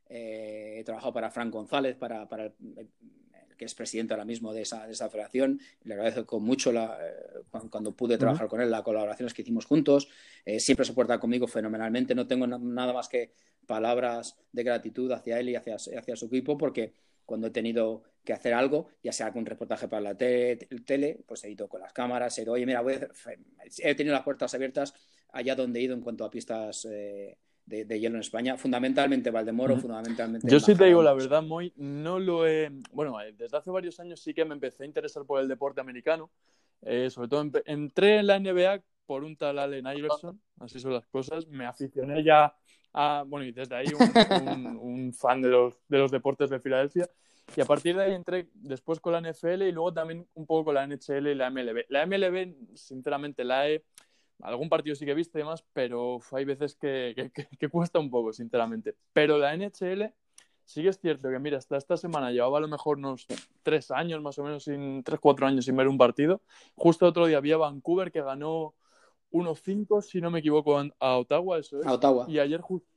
[0.09, 2.91] eh, he trabajado para Frank González, para, el,
[3.57, 5.61] que es presidente ahora mismo de esa, de esa federación.
[5.85, 10.09] Le agradezco mucho la, eh, cuando, pude trabajar con él, las colaboraciones que hicimos juntos.
[10.45, 12.15] Eh, siempre se porta conmigo fenomenalmente.
[12.15, 13.33] No tengo nada más que
[13.67, 16.93] palabras de gratitud hacia él y hacia, hacia su equipo, porque
[17.25, 21.45] cuando he tenido que hacer algo, ya sea con un reportaje para la tele, pues
[21.45, 22.83] he ido con las cámaras, he ido, oye, mira,
[23.79, 24.95] he tenido las puertas abiertas
[25.33, 29.77] allá donde he ido en cuanto a pistas, eh, de, hielo en España, fundamentalmente Valdemoro,
[29.79, 30.49] fundamentalmente.
[30.49, 32.71] Yo sí te digo la verdad, Moy, no lo he.
[32.93, 35.81] Bueno, eh, desde hace varios años sí que me empecé a interesar por el deporte
[35.81, 36.31] americano.
[36.83, 41.07] Eh, sobre todo entré en la NBA por un tal Allen Iverson, así son las
[41.07, 41.47] cosas.
[41.47, 42.55] Me aficioné ya
[42.93, 43.25] a.
[43.27, 43.87] Bueno, y desde ahí
[44.81, 47.09] un, fan de los, de los deportes de Filadelfia.
[47.57, 50.67] Y a partir de ahí entré después con la NFL y luego también un poco
[50.67, 51.85] con la NHL y la MLB.
[51.89, 53.85] La MLB, sinceramente, la he
[54.43, 57.31] algún partido sí que he visto y demás, pero hay veces que,
[57.71, 58.97] cuesta un poco, sinceramente.
[59.13, 60.13] Pero la NHL
[60.65, 63.27] sí que es cierto que, mira, hasta esta semana llevaba a lo mejor unos
[63.63, 66.43] tres años, más o menos, sin tres, cuatro años sin ver un partido.
[66.75, 68.75] Justo otro día había Vancouver que ganó
[69.31, 71.87] 1-5, si no me equivoco, a Ottawa, eso es.
[71.87, 72.27] A Ottawa.
[72.29, 72.92] Y ayer justo...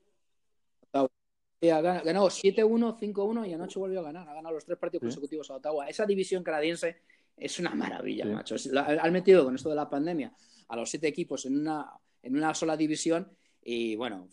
[1.61, 4.27] ha ganado 7-1, 5-1 y anoche volvió a ganar.
[4.29, 5.87] Ha ganado los tres partidos consecutivos a Ottawa.
[5.87, 6.97] Esa división canadiense
[7.37, 8.55] es una maravilla, macho.
[9.01, 10.33] Han metido con esto de la pandemia
[10.67, 11.91] a los siete equipos en una,
[12.21, 13.29] en una sola división
[13.63, 14.27] y bueno,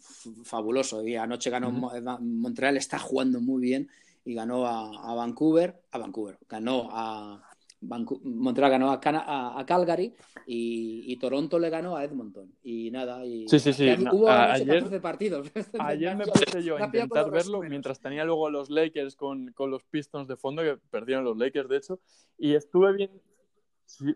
[0.45, 1.07] fabuloso.
[1.07, 3.89] Y anoche ganó Montreal, está jugando muy bien
[4.25, 7.43] y ganó a, Vancouver, a Vancouver, ganó a
[7.83, 10.15] Montreal ganó a, a, Calgary
[10.47, 12.53] y, Toronto le ganó a Edmonton.
[12.63, 13.89] Y nada, y sí, sí, sí.
[14.13, 15.51] hubo ayer, partidos.
[15.81, 19.71] Ayer me puse yo a intentar verlo mientras tenía luego a los Lakers con, con,
[19.71, 22.01] los Pistons de fondo, que perdieron los Lakers de hecho,
[22.39, 23.11] y estuve bien.
[23.85, 24.15] Sí,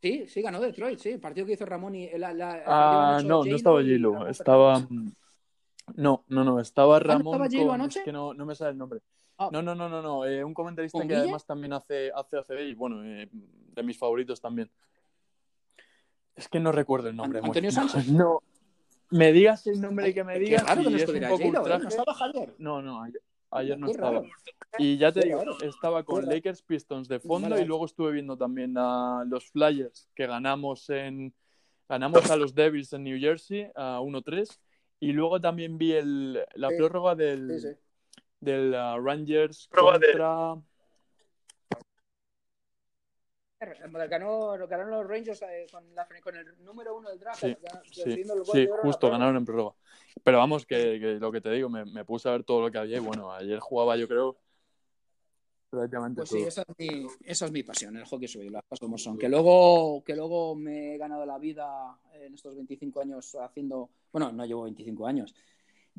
[0.00, 1.10] Sí, sí, ganó Detroit, sí.
[1.10, 4.86] El partido que hizo Ramón y la, Ah, no, no estaba Gilo, estaba.
[5.96, 7.38] No, no, no, estaba ah, Ramón.
[7.50, 8.00] ¿No anoche?
[8.00, 9.00] Es que no, no me sale el nombre.
[9.38, 9.50] Ah.
[9.52, 10.24] No, no, no, no, no.
[10.24, 14.40] Eh, un comentarista que además también hace, hace ACB y bueno, eh, de mis favoritos
[14.40, 14.68] también.
[16.34, 17.40] Es que no recuerdo el nombre.
[17.42, 18.08] ¿Antonio Sánchez?
[18.12, 18.42] No.
[19.10, 20.64] Me digas el nombre que me digas.
[20.64, 21.78] Claro que no estuviera Gilo, ¿eh?
[21.78, 22.54] ¿No estaba Javier?
[22.58, 23.02] No, no,
[23.50, 24.22] Ayer no estaba.
[24.76, 28.74] Y ya te digo, estaba con Lakers Pistons de fondo y luego estuve viendo también
[28.76, 31.32] a los Flyers que ganamos en
[31.88, 34.58] ganamos a los Devils en New Jersey a 1-3
[35.00, 37.78] y luego también vi el, la prórroga del,
[38.40, 40.56] del uh, Rangers contra
[44.08, 47.40] Ganó, ganaron los Rangers eh, con, la, con, el número uno del draft.
[47.40, 49.74] Sí, sí, justo, ganaron en prórroga.
[50.22, 52.70] Pero vamos, que, que, lo que te digo, me, me, puse a ver todo lo
[52.70, 54.38] que había y bueno, ayer jugaba yo creo
[55.70, 58.80] prácticamente pues sí, esa es, mi, esa es mi pasión, el hockey sobre las cosas
[58.80, 59.18] como son.
[59.18, 63.90] Que luego, que luego me he ganado la vida en estos 25 años haciendo...
[64.12, 65.34] Bueno, no llevo 25 años.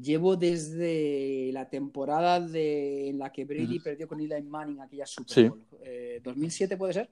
[0.02, 5.50] Llevo desde la temporada de, en la que Brady perdió con Eli Manning aquella Super
[5.50, 5.66] Bowl.
[5.84, 7.10] Eh, ¿2007 puede ser?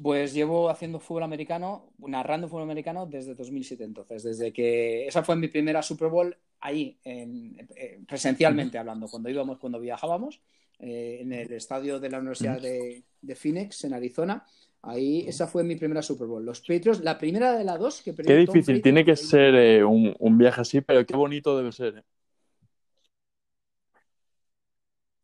[0.00, 5.36] Pues llevo haciendo fútbol americano, narrando fútbol americano desde 2007 entonces, desde que esa fue
[5.36, 10.40] mi primera Super Bowl ahí, eh, presencialmente hablando, cuando íbamos, cuando viajábamos,
[10.78, 13.04] eh, en el estadio de la Universidad de,
[13.36, 14.44] Phoenix, en Arizona.
[14.86, 16.44] Ahí, esa fue mi primera Super Bowl.
[16.44, 20.14] Los Patriots, la primera de las dos que Qué difícil, tiene que ser eh, un,
[20.18, 22.04] un, viaje así, pero qué bonito debe ser.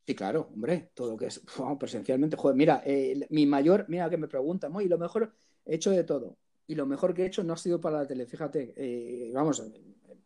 [0.06, 1.42] Sí, claro, hombre, todo lo que es
[1.78, 2.36] presencialmente.
[2.36, 5.32] Joder, mira, eh, mi mayor, mira que me preguntan, y lo mejor
[5.66, 6.38] he hecho de todo.
[6.66, 9.62] Y lo mejor que he hecho no ha sido para la tele, fíjate, eh, vamos,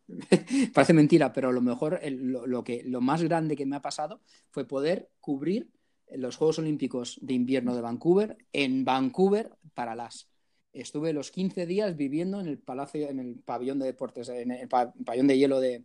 [0.75, 4.21] parece mentira, pero lo mejor, lo, que, lo más grande que me ha pasado
[4.51, 5.71] fue poder cubrir
[6.13, 10.29] los Juegos Olímpicos de Invierno de Vancouver en Vancouver para las.
[10.73, 14.69] Estuve los 15 días viviendo en el palacio, en el pabellón de deportes, en el
[14.69, 15.85] pabellón de hielo de,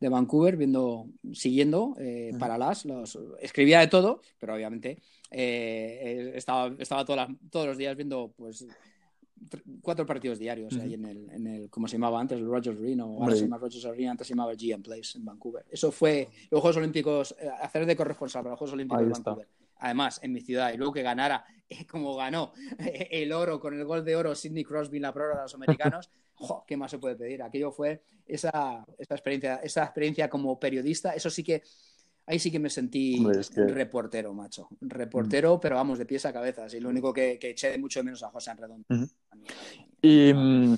[0.00, 4.98] de Vancouver, viendo, siguiendo eh, para las, los, escribía de todo, pero obviamente
[5.30, 8.66] eh, estaba, estaba todos los días viendo pues
[9.80, 13.04] cuatro partidos diarios ahí en el, en el, como se llamaba antes, el Rogers Arena,
[13.04, 15.64] o ahora se llama Rogers Arena, antes se llamaba el GM Place en Vancouver.
[15.70, 19.48] Eso fue los Juegos Olímpicos, eh, hacer de corresponsal para los Juegos Olímpicos de Vancouver.
[19.78, 21.44] Además, en mi ciudad, y luego que ganara,
[21.90, 25.44] como ganó el oro con el gol de oro Sidney Crosby en la prórroga de
[25.44, 26.10] los americanos,
[26.66, 27.42] ¿qué más se puede pedir?
[27.42, 31.62] Aquello fue esa, esa, experiencia, esa experiencia como periodista, eso sí que,
[32.26, 34.68] ahí sí que me sentí reportero, macho.
[34.80, 36.66] Reportero, pero vamos, de pies a cabeza.
[36.74, 38.86] Y lo único que, eché de mucho menos a José Redondo.
[40.00, 40.76] Y mm,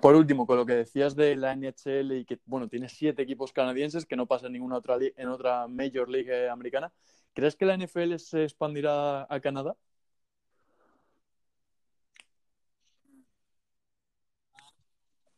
[0.00, 3.52] por último, con lo que decías de la NHL y que, bueno, tiene siete equipos
[3.52, 6.92] canadienses que no pasa en ninguna otra, en otra Major League americana,
[7.34, 9.76] ¿crees que la NFL se expandirá a Canadá?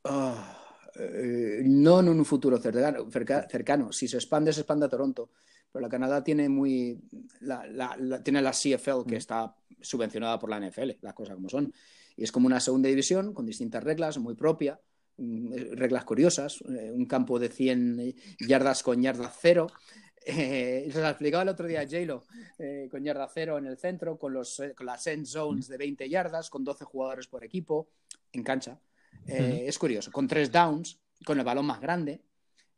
[0.05, 0.62] Ah,
[1.03, 3.93] eh, no en un futuro cercano, cercano.
[3.93, 5.31] Si se expande, se expande a Toronto.
[5.71, 7.01] Pero la Canadá tiene muy.
[7.41, 9.19] La, tiene la CFL, que mm.
[9.19, 11.73] está subvencionada por la NFL, las cosas como son.
[12.17, 14.81] Y es como una segunda división con distintas reglas, muy propia,
[15.17, 16.63] mm, reglas curiosas.
[16.69, 19.67] Eh, un campo de 100 yardas con yarda cero.
[20.25, 24.33] Eh, se lo explicaba el otro día a con yarda cero en el centro, con,
[24.33, 27.89] los, con las end zones de 20 yardas, con 12 jugadores por equipo,
[28.33, 28.79] en cancha.
[29.27, 32.21] Eh, es curioso, con tres downs, con el balón más grande.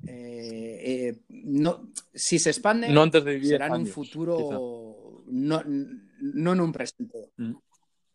[0.07, 5.63] Eh, eh, no, si se expande, No antes de 10 será en un futuro, no,
[5.65, 7.31] no en un presente.
[7.37, 7.55] Mm.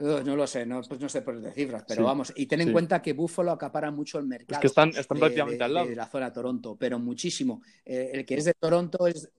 [0.02, 2.32] No lo sé, no, pues no sé por de cifras, pero Sí, vamos.
[2.38, 2.72] Y ten en sí.
[2.72, 4.54] cuenta que Buffalo acapara mucho el mercado.
[4.56, 5.88] Es que están, están de- prácticamente de- al lado.
[5.88, 7.62] de la zona de Toronto, pero muchísimo.
[7.84, 9.30] Eh, el que es de Toronto es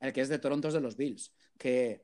[0.00, 2.02] el que es de Toronto es de los Bills, que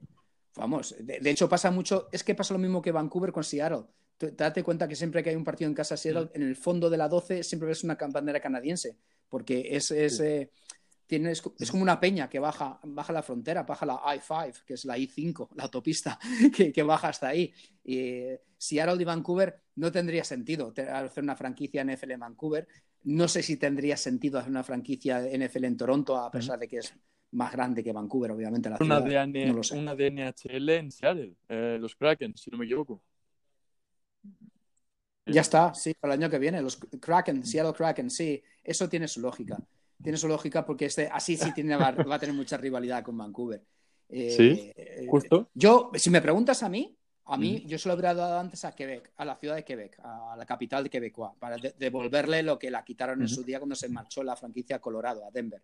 [0.57, 3.85] vamos, de, de hecho pasa mucho, es que pasa lo mismo que Vancouver con Seattle.
[4.21, 6.31] Date cuenta que siempre que hay un partido en casa de Seattle, Mm.
[6.35, 8.97] en el fondo de la 12 siempre ves una bandera canadiense,
[9.29, 10.23] porque es, es, Sí.
[10.25, 10.51] eh,
[11.07, 14.75] tiene- es, es como una peña que baja, baja la frontera, baja la I-5, que
[14.75, 16.19] es la I-5, la autopista,
[16.55, 17.53] que, que baja hasta ahí.
[17.83, 22.69] Y eh, Seattle y Vancouver no tendría sentido hacer una franquicia NFL en Vancouver.
[23.05, 26.77] No sé si tendría sentido hacer una franquicia NFL en Toronto, a pesar de que
[26.79, 26.95] es
[27.33, 28.69] más grande que Vancouver, obviamente.
[28.69, 29.01] La Una.
[29.01, 29.79] DN no lo sé.
[29.79, 33.03] una DNHL en Seattle, eh, los Kraken, si no me equivoco.
[35.35, 36.61] Ya está, sí, para el año que viene.
[36.63, 39.59] Los Kraken, Seattle Kraken, sí, eso tiene su lógica.
[40.03, 43.17] Tiene su lógica porque este, así sí tiene, va, va a tener mucha rivalidad con
[43.19, 43.63] Vancouver.
[44.09, 45.51] Eh, Sí, eh, Justo.
[45.55, 48.75] Yo, si me preguntas a mí, a mí, yo se lo habría dado antes a
[48.75, 52.59] Quebec, a la ciudad de Quebec, a la capital de Quebecois, para de- devolverle lo
[52.59, 55.63] que la quitaron en su día cuando se marchó la franquicia Colorado a Denver.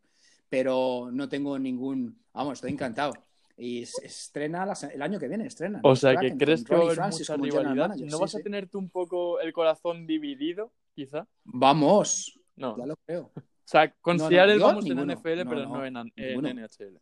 [0.49, 2.21] Pero no tengo ningún.
[2.33, 3.15] Vamos, estoy encantado.
[3.59, 5.81] Y se estrena la el año que viene, estrena.
[5.83, 7.89] O sea, que crees que va a haber Francis mucha rivalidad.
[7.89, 8.45] manager, ¿No sí, vas a sí.
[8.45, 11.27] tener tú un poco el corazón dividido, quizá?
[11.45, 12.77] Vamos, No.
[12.77, 13.33] ya lo creo.
[13.35, 15.03] O sea, con No, no, yo vamos ninguno.
[15.13, 16.57] en NFL, No, pero no, en, en.
[16.57, 17.01] NHL.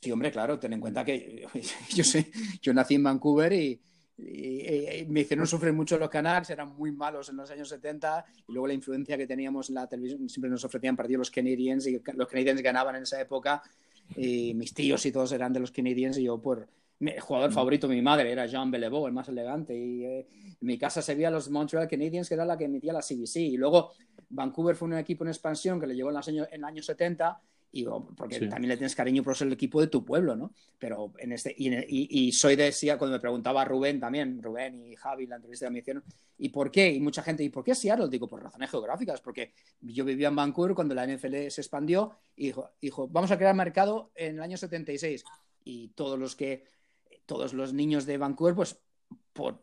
[0.00, 1.46] Sí, hombre, claro, ten en cuenta que
[1.94, 2.30] yo sé,
[2.60, 3.80] yo nací en Vancouver y,
[4.18, 8.24] y- y me hicieron sufrir mucho los Canucks, eran muy malos en los años 70
[8.48, 11.86] y luego la influencia que teníamos en la televisión, siempre nos ofrecían partidos los Canadiens
[11.86, 13.62] y los Canadiens ganaban en esa época
[14.16, 16.66] y mis tíos y todos eran de los Canadiens y yo por
[16.98, 20.26] mi el jugador favorito de mi madre era Jean Beliveau, el más elegante y eh,
[20.32, 23.36] en mi casa se veía los Montreal Canadiens que era la que emitía la CBC
[23.40, 23.90] y luego
[24.30, 26.82] Vancouver fue un equipo en expansión que le llegó en los años, en el año
[26.82, 27.38] 70
[27.80, 28.48] y porque Sí.
[28.48, 30.52] también le tienes cariño por ser el equipo de tu pueblo, ¿no?
[30.78, 34.80] Pero en este y, y- y soy de Seattle, cuando me preguntaba Rubén también, Rubén
[34.86, 36.04] y Javi, la entrevista que me hicieron,
[36.38, 36.90] ¿y por qué?
[36.92, 38.08] Y mucha gente, ¿y por qué Seattle?
[38.08, 42.46] Digo, por razones geográficas, porque yo vivía en Vancouver cuando la NFL se expandió y
[42.46, 45.24] dijo, dijo, vamos a crear mercado en el año 76
[45.64, 46.64] y todos los que
[47.26, 48.78] todos los niños de Vancouver, pues
[49.32, 49.60] por,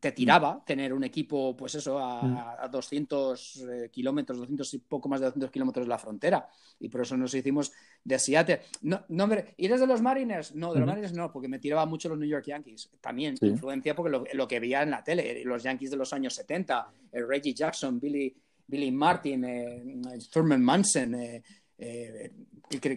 [0.00, 5.08] te tiraba tener un equipo, pues eso, a, a 200 eh, kilómetros, 200 y poco
[5.08, 6.48] más de 200 kilómetros de la frontera.
[6.80, 7.72] Y por eso nos hicimos
[8.02, 8.62] de Seattle.
[8.82, 10.54] No, no hombre, ¿y eres de los Mariners?
[10.54, 10.88] No, de los.
[10.88, 12.90] Mariners no, porque me tiraba mucho los New York Yankees.
[13.00, 13.46] También Sí.
[13.46, 16.88] influencia porque lo, lo que veía en la tele, los Yankees de los años 70,
[17.12, 18.34] eh, Reggie Jackson, Billy,
[18.66, 19.84] Billy Martin, eh,
[20.30, 21.42] Thurman Munson, eh,
[21.78, 22.32] eh,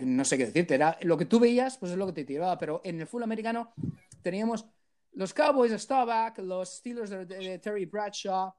[0.02, 2.58] no sé qué decirte, era lo que tú veías, pues es lo que te tiraba,
[2.58, 3.74] pero en el fútbol americano
[4.24, 4.66] teníamos
[5.14, 8.54] los Cowboys de Staubach, los Steelers de, de Terry Bradshaw,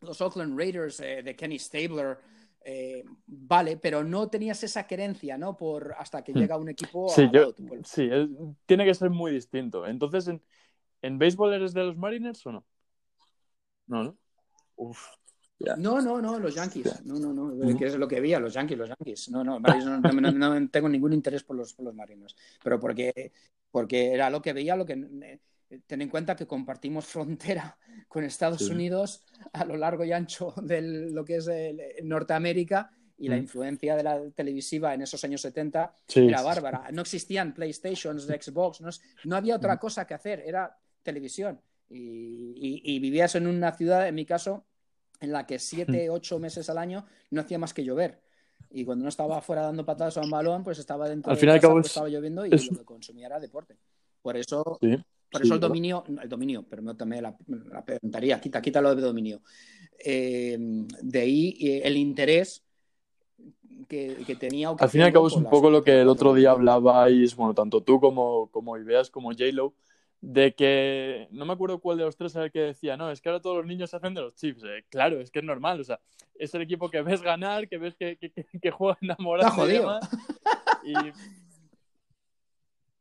[0.00, 2.18] los Oakland Raiders eh, de Kenny Stabler,
[2.64, 5.56] eh, vale, pero no tenías esa querencia, ¿no?
[5.56, 6.38] Por hasta que Hmm.
[6.38, 8.28] llega un equipo Sí, lado yo, sí es-
[8.66, 9.86] tiene que ser muy distinto.
[9.86, 10.42] Entonces, ¿en,
[11.02, 12.64] ¿en béisbol eres de los Mariners o no?
[13.86, 14.16] No, ¿no?
[14.76, 15.06] Uf.
[15.76, 17.04] No, no, no, los Yankees.
[17.04, 17.44] No, no, no.
[17.44, 17.78] Ujú.
[17.78, 19.28] Que es lo que veía, los Yankees, los Yankees.
[19.28, 22.34] No, no, Mariners no, no- no- tengo ningún interés por los, por los Marinos.
[22.64, 23.32] Pero porque,
[23.70, 25.40] porque era lo que veía, lo que.
[25.86, 27.76] Ten en cuenta que compartimos frontera
[28.08, 28.70] con Estados Sí.
[28.72, 33.40] Unidos a lo largo y ancho de lo que es el- Norteamérica y la Mm.
[33.40, 36.88] influencia de la televisiva en esos años 70 Sí, era bárbara.
[36.92, 38.90] No existían PlayStations, Xbox, no,
[39.24, 41.60] no había otra cosa que hacer, era televisión.
[41.88, 42.00] Y,
[42.56, 44.64] y- y vivías en una ciudad, en mi caso,
[45.20, 48.20] en la que siete, ocho meses al año no hacía más que llover.
[48.70, 51.40] Y cuando no estaba afuera dando patadas a un balón, pues estaba dentro Al de
[51.40, 53.76] fin y al casa, pues es- estaba lloviendo y es- lo que consumía era deporte.
[54.22, 54.96] Por eso, Sí,
[55.32, 57.36] por sí, eso el dominio, el dominio, pero no también la,
[57.70, 59.40] la preguntaría, quita, quítalo de dominio.
[60.04, 60.56] Eh,
[61.02, 62.62] de ahí eh, el interés
[63.88, 64.70] que, que tenía.
[64.70, 66.50] o que Al fin y al cabo es un poco lo que el otro día
[66.52, 69.74] hablabais, bueno, tanto tú como, como Ideas, como J-Lo,
[70.20, 73.20] de que no me acuerdo cuál de los tres era el que decía, no, es
[73.20, 74.62] que ahora todos los niños se hacen de los chips.
[74.64, 75.98] Eh, claro, es que es normal, o sea,
[76.34, 79.56] es el equipo que ves ganar, que ves que, que, que- que juega enamorado Está
[79.56, 79.80] y jodido.
[79.80, 80.10] demás.
[80.84, 80.92] Y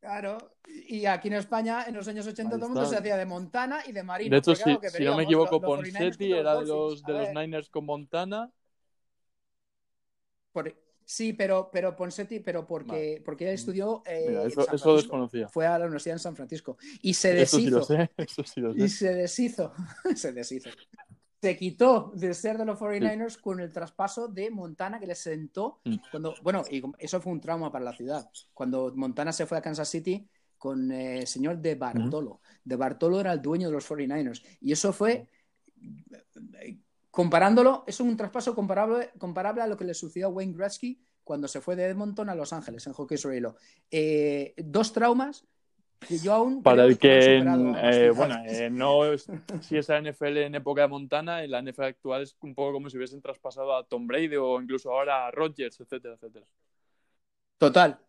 [0.01, 0.37] Claro,
[0.67, 3.25] y aquí en España en los años 80 Ahí todo el mundo se hacía de
[3.27, 4.31] Montana y de Marino.
[4.31, 7.69] de hecho, si, no me equivoco, los- los 49ers Ponsetti era de los, de Niners
[7.69, 8.51] con Montana.
[10.51, 10.75] por-
[11.05, 14.95] sí, pero, pero Ponsetti, pero porque, porque ella estudió eh, Mira, en eso, Francisco.
[14.95, 15.47] desconocía.
[15.49, 17.83] Fue a la Universidad en San Francisco y se Eso sí lo deshizo.
[17.83, 18.79] sé, eso sí lo sé.
[18.85, 19.73] Y se deshizo.
[20.15, 20.69] se deshizo.
[21.41, 25.79] Se quitó de ser de los 49ers con el traspaso de Montana que le sentó
[25.83, 25.95] Mm.
[26.11, 28.29] cuando, bueno, y eso fue un trauma para la ciudad.
[28.53, 30.27] Cuando Montana se fue a Kansas City
[30.57, 32.41] con eh, el señor De Bartolo.
[32.63, 34.43] De Bartolo era el dueño de los 49ers.
[34.61, 35.27] Y eso fue
[37.09, 41.47] comparándolo, es un traspaso comparable, comparable a lo que le sucedió a Wayne Gretzky cuando
[41.47, 43.55] se fue de Edmonton a Los Ángeles en hockey sobre hilo.
[43.89, 45.45] Eh, dos traumas
[46.07, 49.27] que yo aún Para el que, a eh, bueno, eh, no es,
[49.61, 52.73] si es la NFL en época de Montana, en la NFL actual es un poco
[52.73, 56.45] como si hubiesen traspasado a Tom Brady o incluso ahora a Rodgers, etcétera, etcétera.
[57.57, 57.99] Total.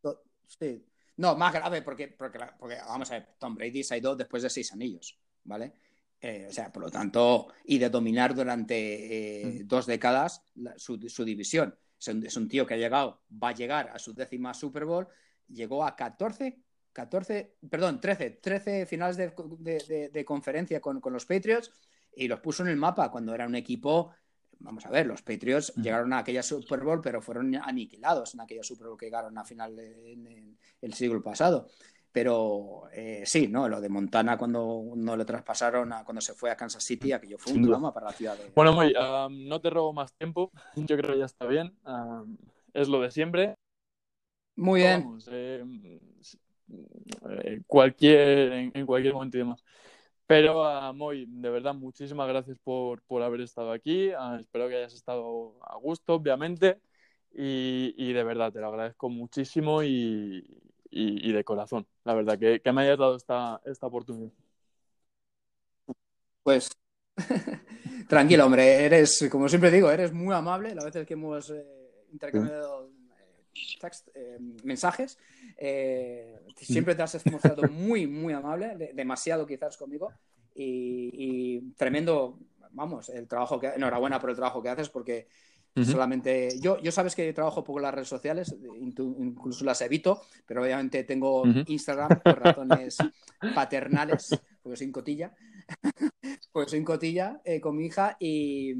[0.00, 0.84] To- sí.
[1.16, 4.16] No, más grave porque, porque, la- porque, vamos a ver, Tom Brady se ha ido
[4.16, 5.72] después de seis anillos, ¿vale?
[6.20, 9.68] Eh, o sea, por lo tanto, y de dominar durante eh, Mm.
[9.68, 11.76] dos décadas la- su, su división.
[12.00, 14.84] Es un, es un tío que ha llegado, va a llegar a su décima Super
[14.86, 15.06] Bowl,
[15.48, 16.58] llegó a 14,
[16.94, 21.70] 14, perdón, 13, 13 finales de, de- de- de conferencia con, con los Patriots
[22.16, 24.12] y los puso en el mapa cuando era un equipo
[24.60, 25.82] Vamos a ver, los Patriots Mm.
[25.82, 29.44] llegaron a aquella Super Bowl, pero fueron aniquilados en aquella Super Bowl que llegaron a
[29.44, 31.66] final en, en el siglo pasado.
[32.12, 33.68] Pero eh, sí, ¿no?
[33.68, 37.36] Lo de Montana cuando no le traspasaron, a, cuando se fue a Kansas City, aquello
[37.36, 38.52] fue un drama para la ciudad de...
[38.54, 40.50] Bueno, Moy, um, no te robo más tiempo.
[40.76, 41.76] Yo creo que ya está bien.
[41.84, 42.36] Um,
[42.72, 43.56] es lo de siempre.
[44.56, 45.00] Muy bien.
[45.02, 46.00] Vamos, eh,
[47.66, 49.64] cualquier, en, en cualquier momento y demás.
[50.26, 54.10] Pero, ah, Moy, de verdad, muchísimas gracias por, por haber estado aquí.
[54.18, 56.80] Ah, espero que hayas estado a gusto, obviamente.
[57.34, 60.38] Y, y de verdad, te lo agradezco muchísimo y,
[60.90, 61.86] y- y de corazón.
[62.04, 64.30] La verdad, que, que me hayas dado esta, esta oportunidad.
[66.42, 66.70] Pues
[68.08, 70.74] tranquilo, hombre, eres, como siempre digo, eres muy amable.
[70.74, 71.64] Las veces que hemos eh,
[72.12, 72.90] intercambiado eh,
[73.80, 75.18] text- eh, mensajes,
[75.56, 80.12] eh, siempre te has mostrado muy, muy amable, de- demasiado quizás conmigo.
[80.54, 82.38] Y, y tremendo,
[82.70, 83.68] vamos, el trabajo que.
[83.68, 85.28] Enhorabuena por el trabajo que haces, porque
[85.76, 85.90] Ujú.
[85.90, 86.58] solamente.
[86.60, 91.04] Yo, yo sabes que trabajo poco en las redes sociales, incluso las evito, pero obviamente
[91.04, 91.64] tengo Ujú.
[91.66, 93.00] Instagram por razones
[93.52, 95.34] paternales, porque soy un cotilla.
[96.52, 98.74] Pues soy un cotilla eh, con mi hija y,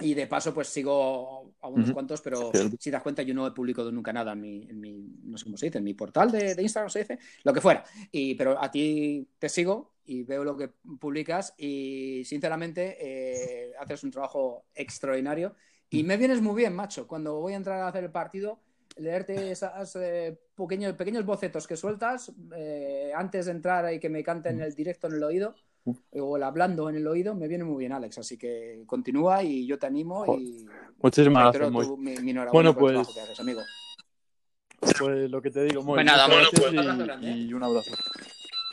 [0.00, 3.46] y de paso pues sigo a unos cuantos, pero si te das cuenta yo no
[3.46, 4.92] he publicado nunca nada en mi, en mi
[5.24, 7.60] no sé cómo se dice, en mi portal de, de Instagram se dice, lo que
[7.60, 7.84] fuera.
[8.10, 14.02] Y, pero a ti te sigo y veo lo que publicas y sinceramente eh, haces
[14.02, 15.54] un trabajo extraordinario.
[15.88, 17.06] Y me vienes muy bien, macho.
[17.06, 18.60] Cuando voy a entrar a hacer el partido,
[18.96, 24.24] leerte esas eh, pequeños, pequeños bocetos que sueltas eh, antes de entrar y que me
[24.24, 25.54] canten el directo en el oído
[26.12, 28.18] o el hablando en el oído, me viene muy bien, Alex.
[28.18, 30.66] Así que continúa y yo te animo y
[31.02, 33.60] Muchísimas gracias, tu- mi, mi enhorabuena Bueno, por el pues- haces, amigo.
[34.98, 35.94] Pues lo que te digo, Moy.
[35.96, 37.36] Pues nada, bueno, pues, y- ¿eh?
[37.36, 37.90] y un abrazo.